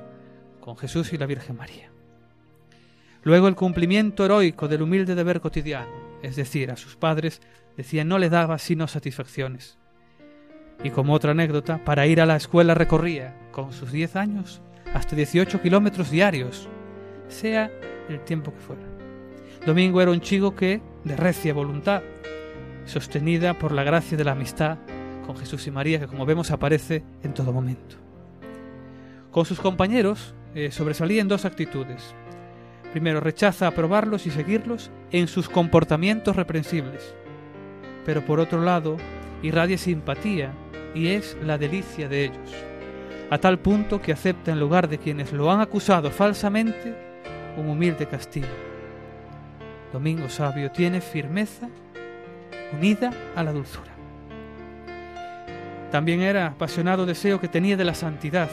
[0.60, 1.90] con Jesús y la Virgen María.
[3.22, 5.90] Luego el cumplimiento heroico del humilde deber cotidiano,
[6.22, 7.40] es decir, a sus padres,
[7.76, 9.78] decía no le daba sino satisfacciones.
[10.82, 14.62] Y como otra anécdota, para ir a la escuela recorría, con sus 10 años,
[14.94, 16.68] hasta 18 kilómetros diarios,
[17.28, 17.70] sea
[18.08, 18.82] el tiempo que fuera.
[19.66, 22.02] Domingo era un chico que, de recia voluntad,
[22.84, 24.78] sostenida por la gracia de la amistad
[25.26, 27.96] con Jesús y María, que como vemos aparece en todo momento.
[29.30, 30.70] Con sus compañeros eh,
[31.20, 32.14] en dos actitudes.
[32.92, 37.14] Primero, rechaza aprobarlos y seguirlos en sus comportamientos reprensibles.
[38.06, 38.96] Pero por otro lado,
[39.42, 40.52] irradia simpatía
[40.94, 42.54] y es la delicia de ellos,
[43.30, 46.94] a tal punto que acepta en lugar de quienes lo han acusado falsamente
[47.56, 48.46] un humilde castigo.
[49.92, 51.68] Domingo Sabio tiene firmeza
[52.72, 53.92] unida a la dulzura.
[55.90, 58.48] También era apasionado deseo que tenía de la santidad,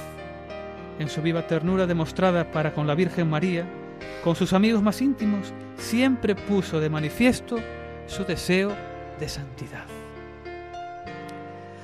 [0.99, 3.65] en su viva ternura demostrada para con la Virgen María,
[4.23, 7.57] con sus amigos más íntimos, siempre puso de manifiesto
[8.07, 8.71] su deseo
[9.19, 9.85] de santidad.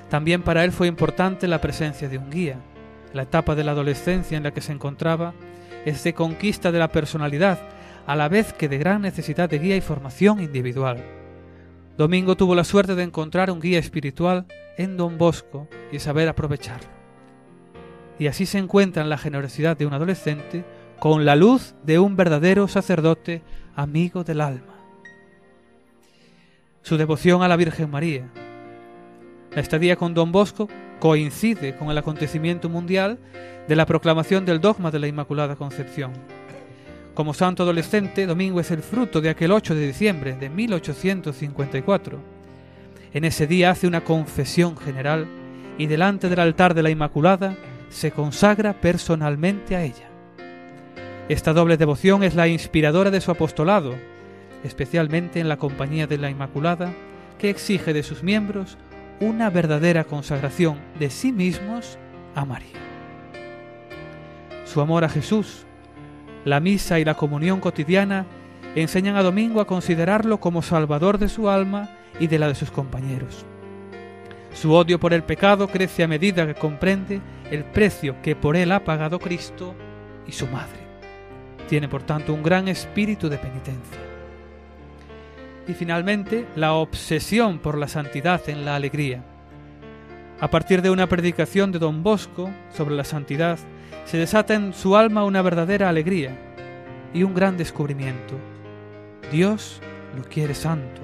[0.09, 2.57] También para él fue importante la presencia de un guía.
[3.13, 5.33] La etapa de la adolescencia en la que se encontraba
[5.85, 7.59] es de conquista de la personalidad,
[8.05, 11.03] a la vez que de gran necesidad de guía y formación individual.
[11.97, 14.45] Domingo tuvo la suerte de encontrar un guía espiritual
[14.77, 17.00] en Don Bosco y saber aprovecharlo.
[18.21, 20.63] Y así se encuentra en la generosidad de un adolescente
[20.99, 23.41] con la luz de un verdadero sacerdote
[23.75, 24.75] amigo del alma.
[26.83, 28.29] Su devoción a la Virgen María.
[29.55, 30.69] La estadía con Don Bosco
[30.99, 33.17] coincide con el acontecimiento mundial
[33.67, 36.11] de la proclamación del dogma de la Inmaculada Concepción.
[37.15, 42.19] Como santo adolescente, Domingo es el fruto de aquel 8 de diciembre de 1854.
[43.15, 45.25] En ese día hace una confesión general
[45.79, 47.57] y delante del altar de la Inmaculada
[47.91, 50.09] se consagra personalmente a ella.
[51.29, 53.93] Esta doble devoción es la inspiradora de su apostolado,
[54.63, 56.93] especialmente en la compañía de la Inmaculada,
[57.37, 58.77] que exige de sus miembros
[59.19, 61.97] una verdadera consagración de sí mismos
[62.33, 62.79] a María.
[64.65, 65.65] Su amor a Jesús,
[66.45, 68.25] la misa y la comunión cotidiana
[68.73, 71.89] enseñan a Domingo a considerarlo como salvador de su alma
[72.19, 73.45] y de la de sus compañeros.
[74.53, 77.21] Su odio por el pecado crece a medida que comprende
[77.51, 79.75] el precio que por él ha pagado Cristo
[80.25, 80.79] y su madre.
[81.69, 83.99] Tiene por tanto un gran espíritu de penitencia.
[85.67, 89.23] Y finalmente, la obsesión por la santidad en la alegría.
[90.39, 93.59] A partir de una predicación de don Bosco sobre la santidad,
[94.05, 96.35] se desata en su alma una verdadera alegría
[97.13, 98.35] y un gran descubrimiento.
[99.31, 99.81] Dios
[100.17, 101.01] lo quiere santo.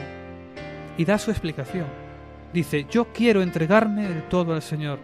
[0.97, 1.85] Y da su explicación.
[2.53, 4.99] Dice, yo quiero entregarme del todo al Señor.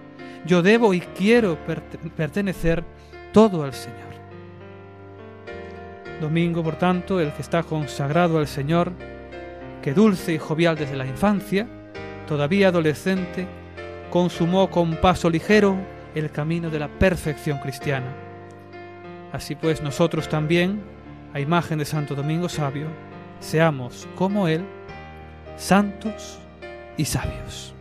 [0.46, 1.58] Yo debo y quiero
[2.16, 2.84] pertenecer
[3.32, 4.14] todo al Señor.
[6.20, 8.92] Domingo, por tanto, el que está consagrado al Señor,
[9.82, 11.68] que dulce y jovial desde la infancia,
[12.28, 13.48] todavía adolescente,
[14.10, 15.76] consumó con paso ligero
[16.16, 18.14] el camino de la perfección cristiana.
[19.32, 20.82] Así pues nosotros también,
[21.34, 22.88] a imagen de Santo Domingo Sabio,
[23.40, 24.64] seamos como Él,
[25.58, 26.40] santos
[26.98, 27.74] y sabios.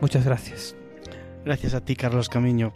[0.00, 0.79] Muchas gracias.
[1.44, 2.72] Gracias a ti, Carlos Camiño,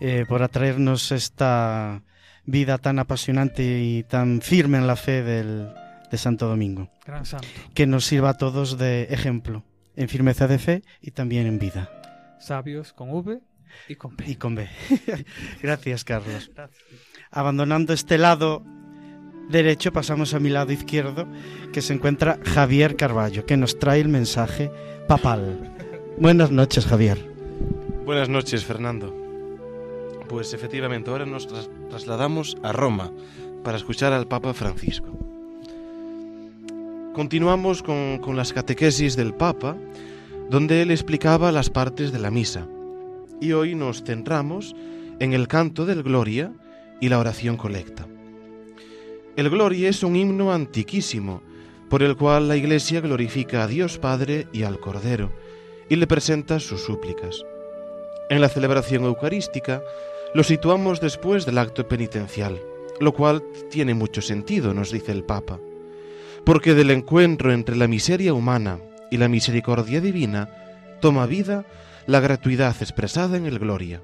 [0.00, 2.02] eh, por atraernos esta
[2.44, 5.72] vida tan apasionante y tan firme en la fe del,
[6.10, 6.90] de Santo Domingo.
[7.06, 7.48] Gran santo.
[7.74, 9.64] Que nos sirva a todos de ejemplo,
[9.96, 11.90] en firmeza de fe y también en vida.
[12.38, 13.40] Sabios con V
[13.88, 14.24] y con B.
[14.26, 14.68] Y con B.
[15.62, 16.50] Gracias, Carlos.
[17.30, 18.62] Abandonando este lado
[19.48, 21.26] derecho, pasamos a mi lado izquierdo,
[21.72, 24.70] que se encuentra Javier Carballo, que nos trae el mensaje
[25.08, 25.72] papal.
[26.18, 27.32] Buenas noches, Javier.
[28.04, 29.14] Buenas noches, Fernando.
[30.28, 33.12] Pues efectivamente, ahora nos tras trasladamos a Roma
[33.62, 35.06] para escuchar al Papa Francisco.
[37.14, 39.76] Continuamos con, con las catequesis del Papa,
[40.50, 42.66] donde él explicaba las partes de la misa.
[43.40, 44.74] Y hoy nos centramos
[45.20, 46.52] en el canto del Gloria
[47.00, 48.08] y la oración colecta.
[49.36, 51.40] El Gloria es un himno antiquísimo
[51.88, 55.30] por el cual la Iglesia glorifica a Dios Padre y al Cordero
[55.88, 57.44] y le presenta sus súplicas.
[58.32, 59.82] En la celebración eucarística
[60.32, 62.58] lo situamos después del acto penitencial
[63.02, 65.58] lo cual tiene mucho sentido, nos dice el Papa,
[66.44, 68.78] porque del encuentro entre la miseria humana
[69.10, 70.48] y la misericordia divina
[71.00, 71.66] toma vida
[72.06, 74.02] la gratuidad expresada en el Gloria.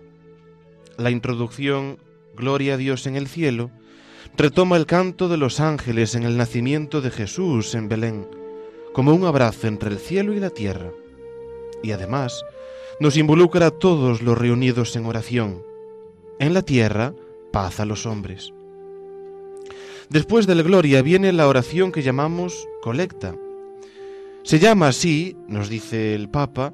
[0.97, 1.99] La introducción
[2.37, 3.71] Gloria a Dios en el cielo
[4.37, 8.29] retoma el canto de los ángeles en el nacimiento de Jesús en Belén,
[8.93, 10.91] como un abrazo entre el cielo y la tierra.
[11.85, 12.45] Y además
[13.01, 15.63] nos involucra a todos los reunidos en oración.
[16.39, 17.15] En la tierra,
[17.53, 18.53] paz a los hombres.
[20.09, 23.35] Después del Gloria viene la oración que llamamos colecta.
[24.43, 26.73] Se llama así, nos dice el Papa,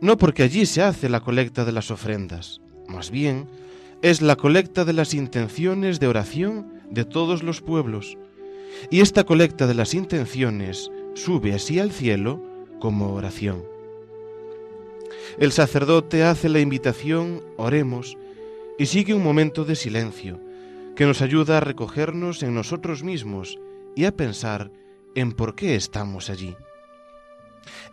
[0.00, 3.48] no porque allí se hace la colecta de las ofrendas, más bien
[4.02, 8.16] es la colecta de las intenciones de oración de todos los pueblos.
[8.90, 12.42] Y esta colecta de las intenciones sube así al cielo
[12.78, 13.75] como oración.
[15.38, 18.16] El sacerdote hace la invitación, oremos,
[18.78, 20.40] y sigue un momento de silencio,
[20.94, 23.58] que nos ayuda a recogernos en nosotros mismos
[23.94, 24.70] y a pensar
[25.14, 26.56] en por qué estamos allí.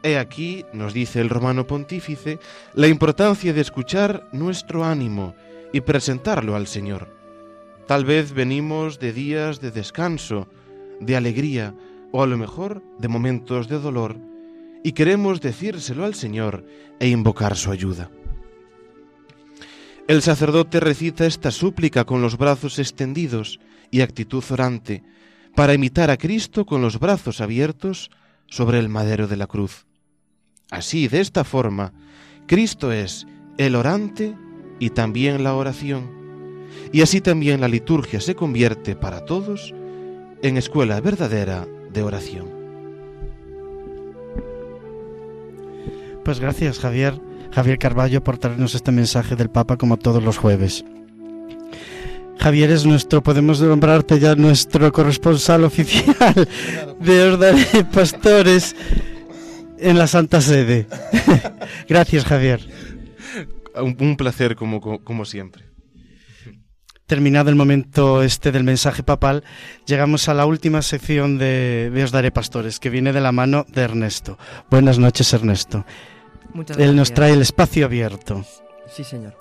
[0.04, 2.40] He aquí, nos dice el romano pontífice,
[2.74, 5.36] la importancia de escuchar nuestro ánimo
[5.72, 7.08] y presentarlo al Señor.
[7.88, 10.48] Tal vez venimos de días de descanso,
[11.00, 11.74] de alegría
[12.12, 14.18] o a lo mejor de momentos de dolor
[14.84, 16.66] y queremos decírselo al Señor
[17.00, 18.12] e invocar su ayuda.
[20.08, 23.60] El sacerdote recita esta súplica con los brazos extendidos
[23.90, 25.04] y actitud orante,
[25.56, 28.12] para imitar a Cristo con los brazos abiertos
[28.48, 29.86] sobre el madero de la cruz.
[30.72, 31.94] Así, de esta forma,
[32.48, 33.26] Cristo es
[33.58, 34.36] el orante
[34.80, 39.74] y también la oración, y así también la liturgia se convierte para todos
[40.42, 42.63] en escuela verdadera de oración.
[46.24, 47.20] Pues gracias Javier,
[47.52, 50.86] Javier Carballo, por traernos este mensaje del Papa como todos los jueves.
[52.40, 56.48] Javier es nuestro, podemos nombrarte ya nuestro corresponsal oficial
[57.00, 58.76] de Os Pastores
[59.78, 60.88] en la Santa Sede.
[61.90, 62.62] Gracias, Javier.
[63.76, 65.66] Un, placer como, como siempre.
[67.06, 69.44] Terminado el momento este del mensaje papal,
[69.86, 73.66] llegamos a la última sección de, de Os Daré Pastores, que viene de la mano
[73.68, 74.38] de Ernesto.
[74.70, 75.86] Buenas noches, Ernesto.
[76.78, 78.44] Él nos trae el espacio abierto.
[78.88, 79.36] Sí, señor.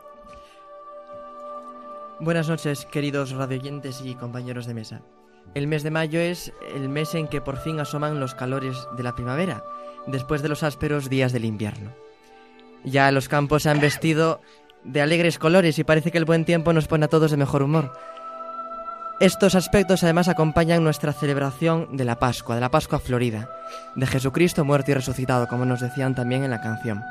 [2.20, 5.02] Buenas noches, queridos radioyentes y compañeros de mesa.
[5.54, 9.02] El mes de mayo es el mes en que por fin asoman los calores de
[9.02, 9.64] la primavera,
[10.06, 11.90] después de los ásperos días del invierno.
[12.84, 14.40] Ya los campos se han vestido
[14.84, 17.62] de alegres colores y parece que el buen tiempo nos pone a todos de mejor
[17.62, 17.92] humor.
[19.22, 23.48] Estos aspectos además acompañan nuestra celebración de la Pascua, de la Pascua Florida,
[23.94, 27.04] de Jesucristo muerto y resucitado, como nos decían también en la canción.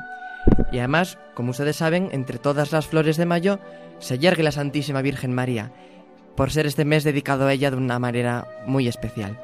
[0.70, 3.60] Y además, como ustedes saben, entre todas las flores de mayo
[3.98, 5.72] se yergue la Santísima Virgen María,
[6.36, 9.40] por ser este mes dedicado a ella de una manera muy especial.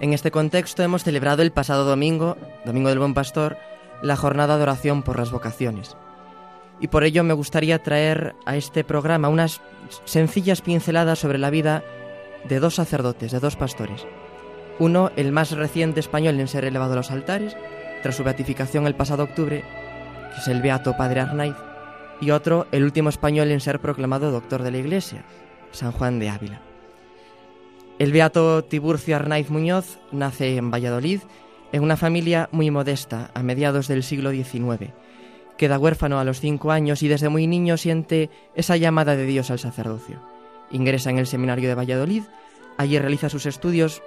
[0.00, 3.58] En este contexto hemos celebrado el pasado domingo, Domingo del Buen Pastor,
[4.02, 5.96] la jornada de oración por las vocaciones.
[6.82, 9.60] Y por ello me gustaría traer a este programa unas
[10.04, 11.84] sencillas pinceladas sobre la vida
[12.48, 14.04] de dos sacerdotes, de dos pastores.
[14.80, 17.56] Uno, el más reciente español en ser elevado a los altares,
[18.02, 19.64] tras su beatificación el pasado octubre,
[20.34, 21.54] que es el beato Padre Arnaiz,
[22.20, 25.24] y otro, el último español en ser proclamado doctor de la Iglesia,
[25.70, 26.62] San Juan de Ávila.
[28.00, 31.20] El beato Tiburcio Arnaiz Muñoz nace en Valladolid
[31.70, 34.92] en una familia muy modesta a mediados del siglo XIX.
[35.56, 39.50] Queda huérfano a los cinco años y desde muy niño siente esa llamada de Dios
[39.50, 40.20] al sacerdocio.
[40.70, 42.22] Ingresa en el seminario de Valladolid,
[42.78, 44.02] allí realiza sus estudios,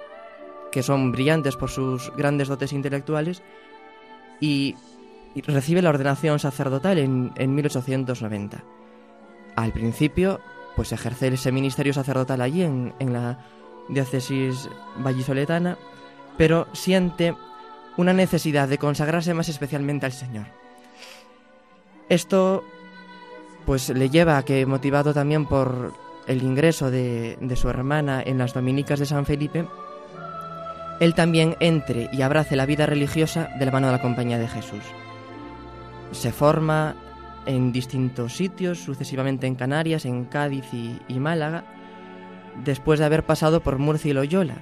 [0.72, 3.42] que son brillantes por sus grandes dotes intelectuales,
[4.40, 4.74] y
[5.46, 8.62] recibe la ordenación sacerdotal en, 1890.
[9.54, 10.40] Al principio,
[10.74, 13.38] pues ejerce ese ministerio sacerdotal allí en, en la
[13.88, 14.68] diócesis
[14.98, 15.78] vallisoletana,
[16.36, 17.34] pero siente
[17.96, 20.46] una necesidad de consagrarse más especialmente al Señor.
[22.08, 22.64] Esto
[23.64, 25.92] pues le lleva a que, motivado también por
[26.26, 29.66] el ingreso de, su hermana en las dominicas de San Felipe,
[31.00, 34.48] él también entre y abrace la vida religiosa de la mano de la compañía de
[34.48, 34.82] Jesús.
[36.12, 36.94] Se forma
[37.44, 41.64] en distintos sitios, sucesivamente en Canarias, en Cádiz y, Málaga,
[42.64, 44.58] después de haber pasado por Murcia y Loyola,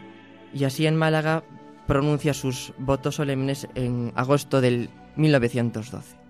[0.52, 1.44] y así en Málaga
[1.86, 6.23] pronuncia sus votos solemnes en agosto del 1912.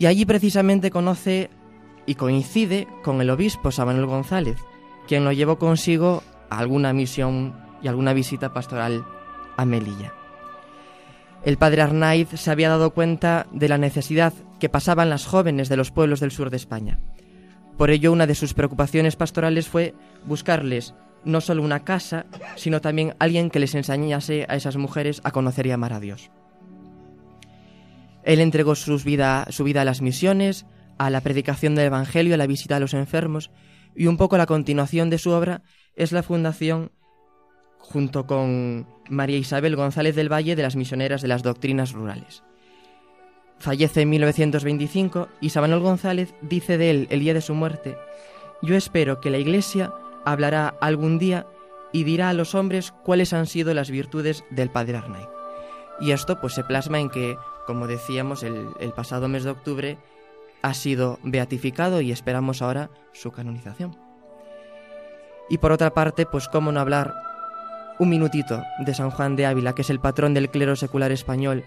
[0.00, 1.48] Y allí precisamente conoce
[2.06, 4.58] y coincide con el obispo Samuel González,
[5.06, 9.04] quien lo llevó consigo a alguna misión y alguna visita pastoral
[9.56, 10.12] a Melilla
[11.44, 15.76] el padre Arnaiz se había dado cuenta de la necesidad que pasaban las jóvenes de
[15.76, 16.98] los pueblos del sur de España.
[17.78, 19.94] Por ello, una de sus preocupaciones pastorales fue
[20.26, 20.94] buscarles
[21.24, 22.26] no solo una casa,
[22.56, 26.30] sino también alguien que les enseñase a esas mujeres a conocer y amar a Dios.
[28.24, 30.66] Él entregó su vida a las misiones,
[30.98, 33.50] a la predicación del Evangelio, a la visita a los enfermos,
[33.94, 35.62] y un poco la continuación de su obra
[35.96, 36.92] es la fundación,
[37.78, 42.42] junto con María Isabel González del Valle, de las misioneras de las doctrinas rurales.
[43.58, 47.96] Fallece en 1925 y Sabanol González dice de él el día de su muerte,
[48.62, 49.92] yo espero que la Iglesia
[50.24, 51.46] hablará algún día
[51.92, 55.26] y dirá a los hombres cuáles han sido las virtudes del Padre Arnay.
[56.00, 59.98] Y esto pues se plasma en que, como decíamos, el, pasado mes de octubre
[60.62, 63.96] ha sido beatificado y esperamos ahora su canonización.
[65.48, 67.14] Y por otra parte, pues cómo no hablar
[67.98, 71.64] un minutito de San Juan de Ávila, que es el patrón del clero secular español,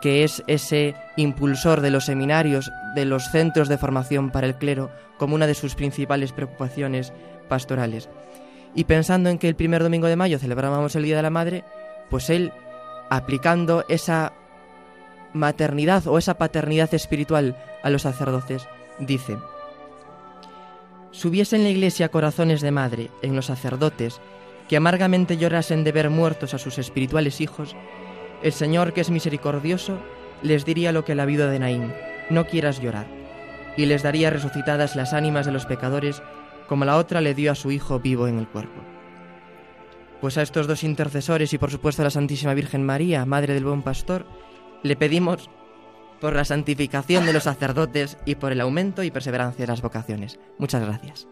[0.00, 4.90] que es ese impulsor de los seminarios, de los centros de formación para el clero,
[5.18, 7.12] como una de sus principales preocupaciones
[7.48, 8.08] pastorales.
[8.74, 11.64] Y pensando en que el primer domingo de mayo celebrábamos el Día de la Madre,
[12.08, 12.52] pues él,
[13.10, 14.32] aplicando esa
[15.32, 18.68] maternidad o esa paternidad espiritual a los sacerdotes,
[18.98, 19.38] dice,
[21.12, 24.20] si hubiese en la iglesia corazones de madre en los sacerdotes
[24.68, 27.74] que amargamente llorasen de ver muertos a sus espirituales hijos,
[28.42, 29.98] el Señor, que es misericordioso,
[30.42, 31.92] les diría lo que la viuda de Naín,
[32.30, 33.06] no quieras llorar,
[33.76, 36.22] y les daría resucitadas las ánimas de los pecadores
[36.68, 38.80] como la otra le dio a su hijo vivo en el cuerpo.
[40.20, 43.64] Pues a estos dos intercesores y por supuesto a la Santísima Virgen María, Madre del
[43.64, 44.24] Buen Pastor,
[44.82, 45.50] le pedimos
[46.20, 50.38] por la santificación de los sacerdotes y por el aumento y perseverancia de las vocaciones.
[50.58, 51.26] Muchas gracias.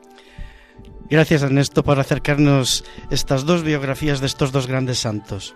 [1.11, 5.55] Gracias Ernesto por acercarnos estas dos biografías de estos dos grandes santos,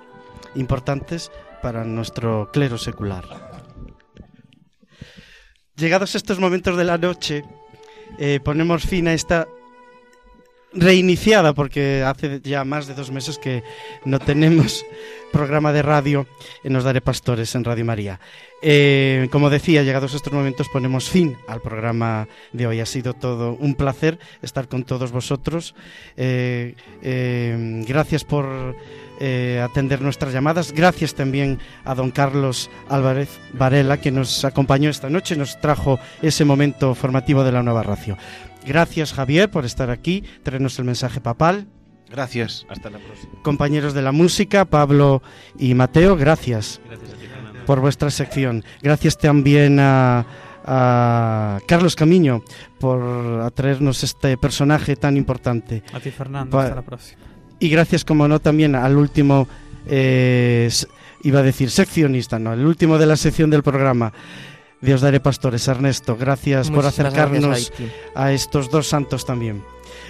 [0.54, 1.30] importantes
[1.60, 3.24] para nuestro clero secular.
[5.76, 7.44] Llegados estos momentos de la noche,
[8.18, 9.46] eh, ponemos fin a esta
[10.74, 13.62] reiniciada porque hace ya más de dos meses que
[14.04, 14.84] no tenemos
[15.32, 16.26] programa de radio
[16.62, 18.20] en Nos Daré Pastores en Radio María.
[18.64, 22.80] Eh, como decía, llegados estos momentos ponemos fin al programa de hoy.
[22.80, 25.74] Ha sido todo un placer estar con todos vosotros.
[26.16, 28.76] Eh, eh, gracias por
[29.62, 30.72] atender nuestras llamadas.
[30.72, 36.00] Gracias también a don Carlos Álvarez Varela que nos acompañó esta noche y nos trajo
[36.22, 38.18] ese momento formativo de la nueva radio.
[38.66, 41.66] Gracias Javier por estar aquí, traernos el mensaje papal.
[42.10, 43.32] Gracias, hasta la próxima.
[43.42, 45.22] Compañeros de la música, Pablo
[45.58, 46.80] y Mateo, gracias,
[47.64, 48.64] por vuestra sección.
[48.82, 50.26] Gracias también a,
[51.66, 52.44] Carlos Camiño
[52.78, 55.82] por traernos este personaje tan importante.
[55.92, 57.20] A ti, Fernando, hasta la próxima.
[57.58, 59.48] Y gracias, como no, también al último,
[59.86, 60.70] eh,
[61.22, 64.12] iba a decir seccionista, no, el último de la sección del programa.
[64.82, 66.16] Dios daré pastores, Ernesto.
[66.16, 67.72] Gracias por acercarnos
[68.14, 69.62] a estos dos santos también.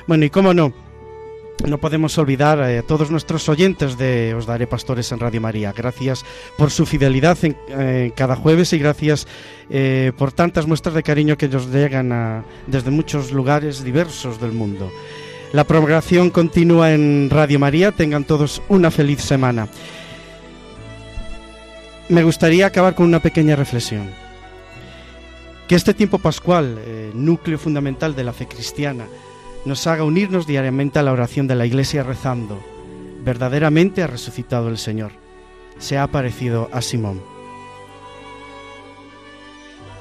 [0.06, 0.72] Bueno, y cómo no,
[1.66, 5.74] no podemos olvidar eh, a todos nuestros oyentes de Os Daré Pastores en Radio María.
[5.76, 6.24] Gracias
[6.56, 9.28] por su fidelidad en, eh, cada jueves y gracias
[9.68, 14.90] eh, por tantas muestras de cariño que nos llegan desde muchos lugares diversos del mundo.
[15.52, 17.92] La programación continúa en Radio María.
[17.92, 19.68] Tengan todos una feliz semana.
[22.08, 24.21] Me gustaría acabar con una pequeña reflexión.
[25.68, 29.06] Que este tiempo pascual, eh, núcleo fundamental de la fe cristiana,
[29.64, 32.60] nos haga unirnos diariamente a la oración de la Iglesia rezando,
[33.24, 35.12] verdaderamente ha resucitado el Señor,
[35.78, 37.22] se ha aparecido a Simón.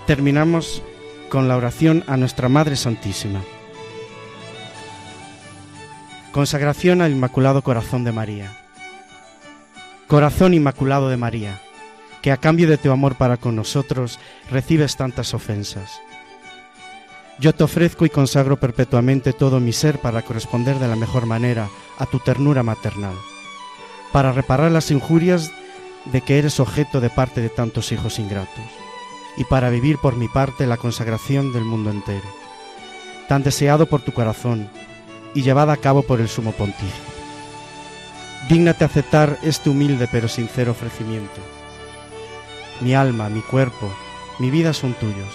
[0.08, 0.82] Terminamos
[1.30, 3.42] con la oración a nuestra Madre Santísima.
[6.32, 8.58] Consagración al Inmaculado Corazón de María.
[10.08, 11.62] Corazón Inmaculado de María
[12.22, 14.20] que a cambio de tu amor para con nosotros
[14.50, 16.00] recibes tantas ofensas.
[17.40, 21.70] Yo te ofrezco y consagro perpetuamente todo mi ser para corresponder de la mejor manera
[21.98, 23.16] a tu ternura maternal,
[24.12, 25.52] para reparar las injurias
[26.06, 28.64] de que eres objeto de parte de tantos hijos ingratos,
[29.38, 32.28] y para vivir por mi parte la consagración del mundo entero,
[33.28, 34.70] tan deseado por tu corazón
[35.34, 37.12] y llevada a cabo por el sumo pontífice.
[38.50, 41.42] Dígnate aceptar este humilde pero sincero ofrecimiento
[42.82, 43.92] mi alma, mi cuerpo,
[44.40, 45.34] mi vida son tuyos,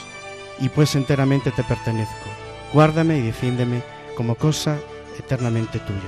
[0.58, 2.28] y pues enteramente te pertenezco.
[2.72, 3.82] Guárdame y defiéndeme
[4.16, 4.78] como cosa
[5.18, 6.00] eternamente tuya.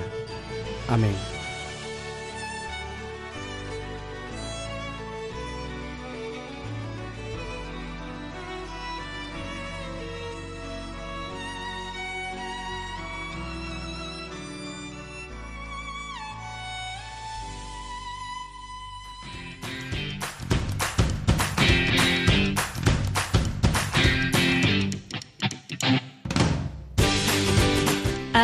[0.89, 1.15] Amén.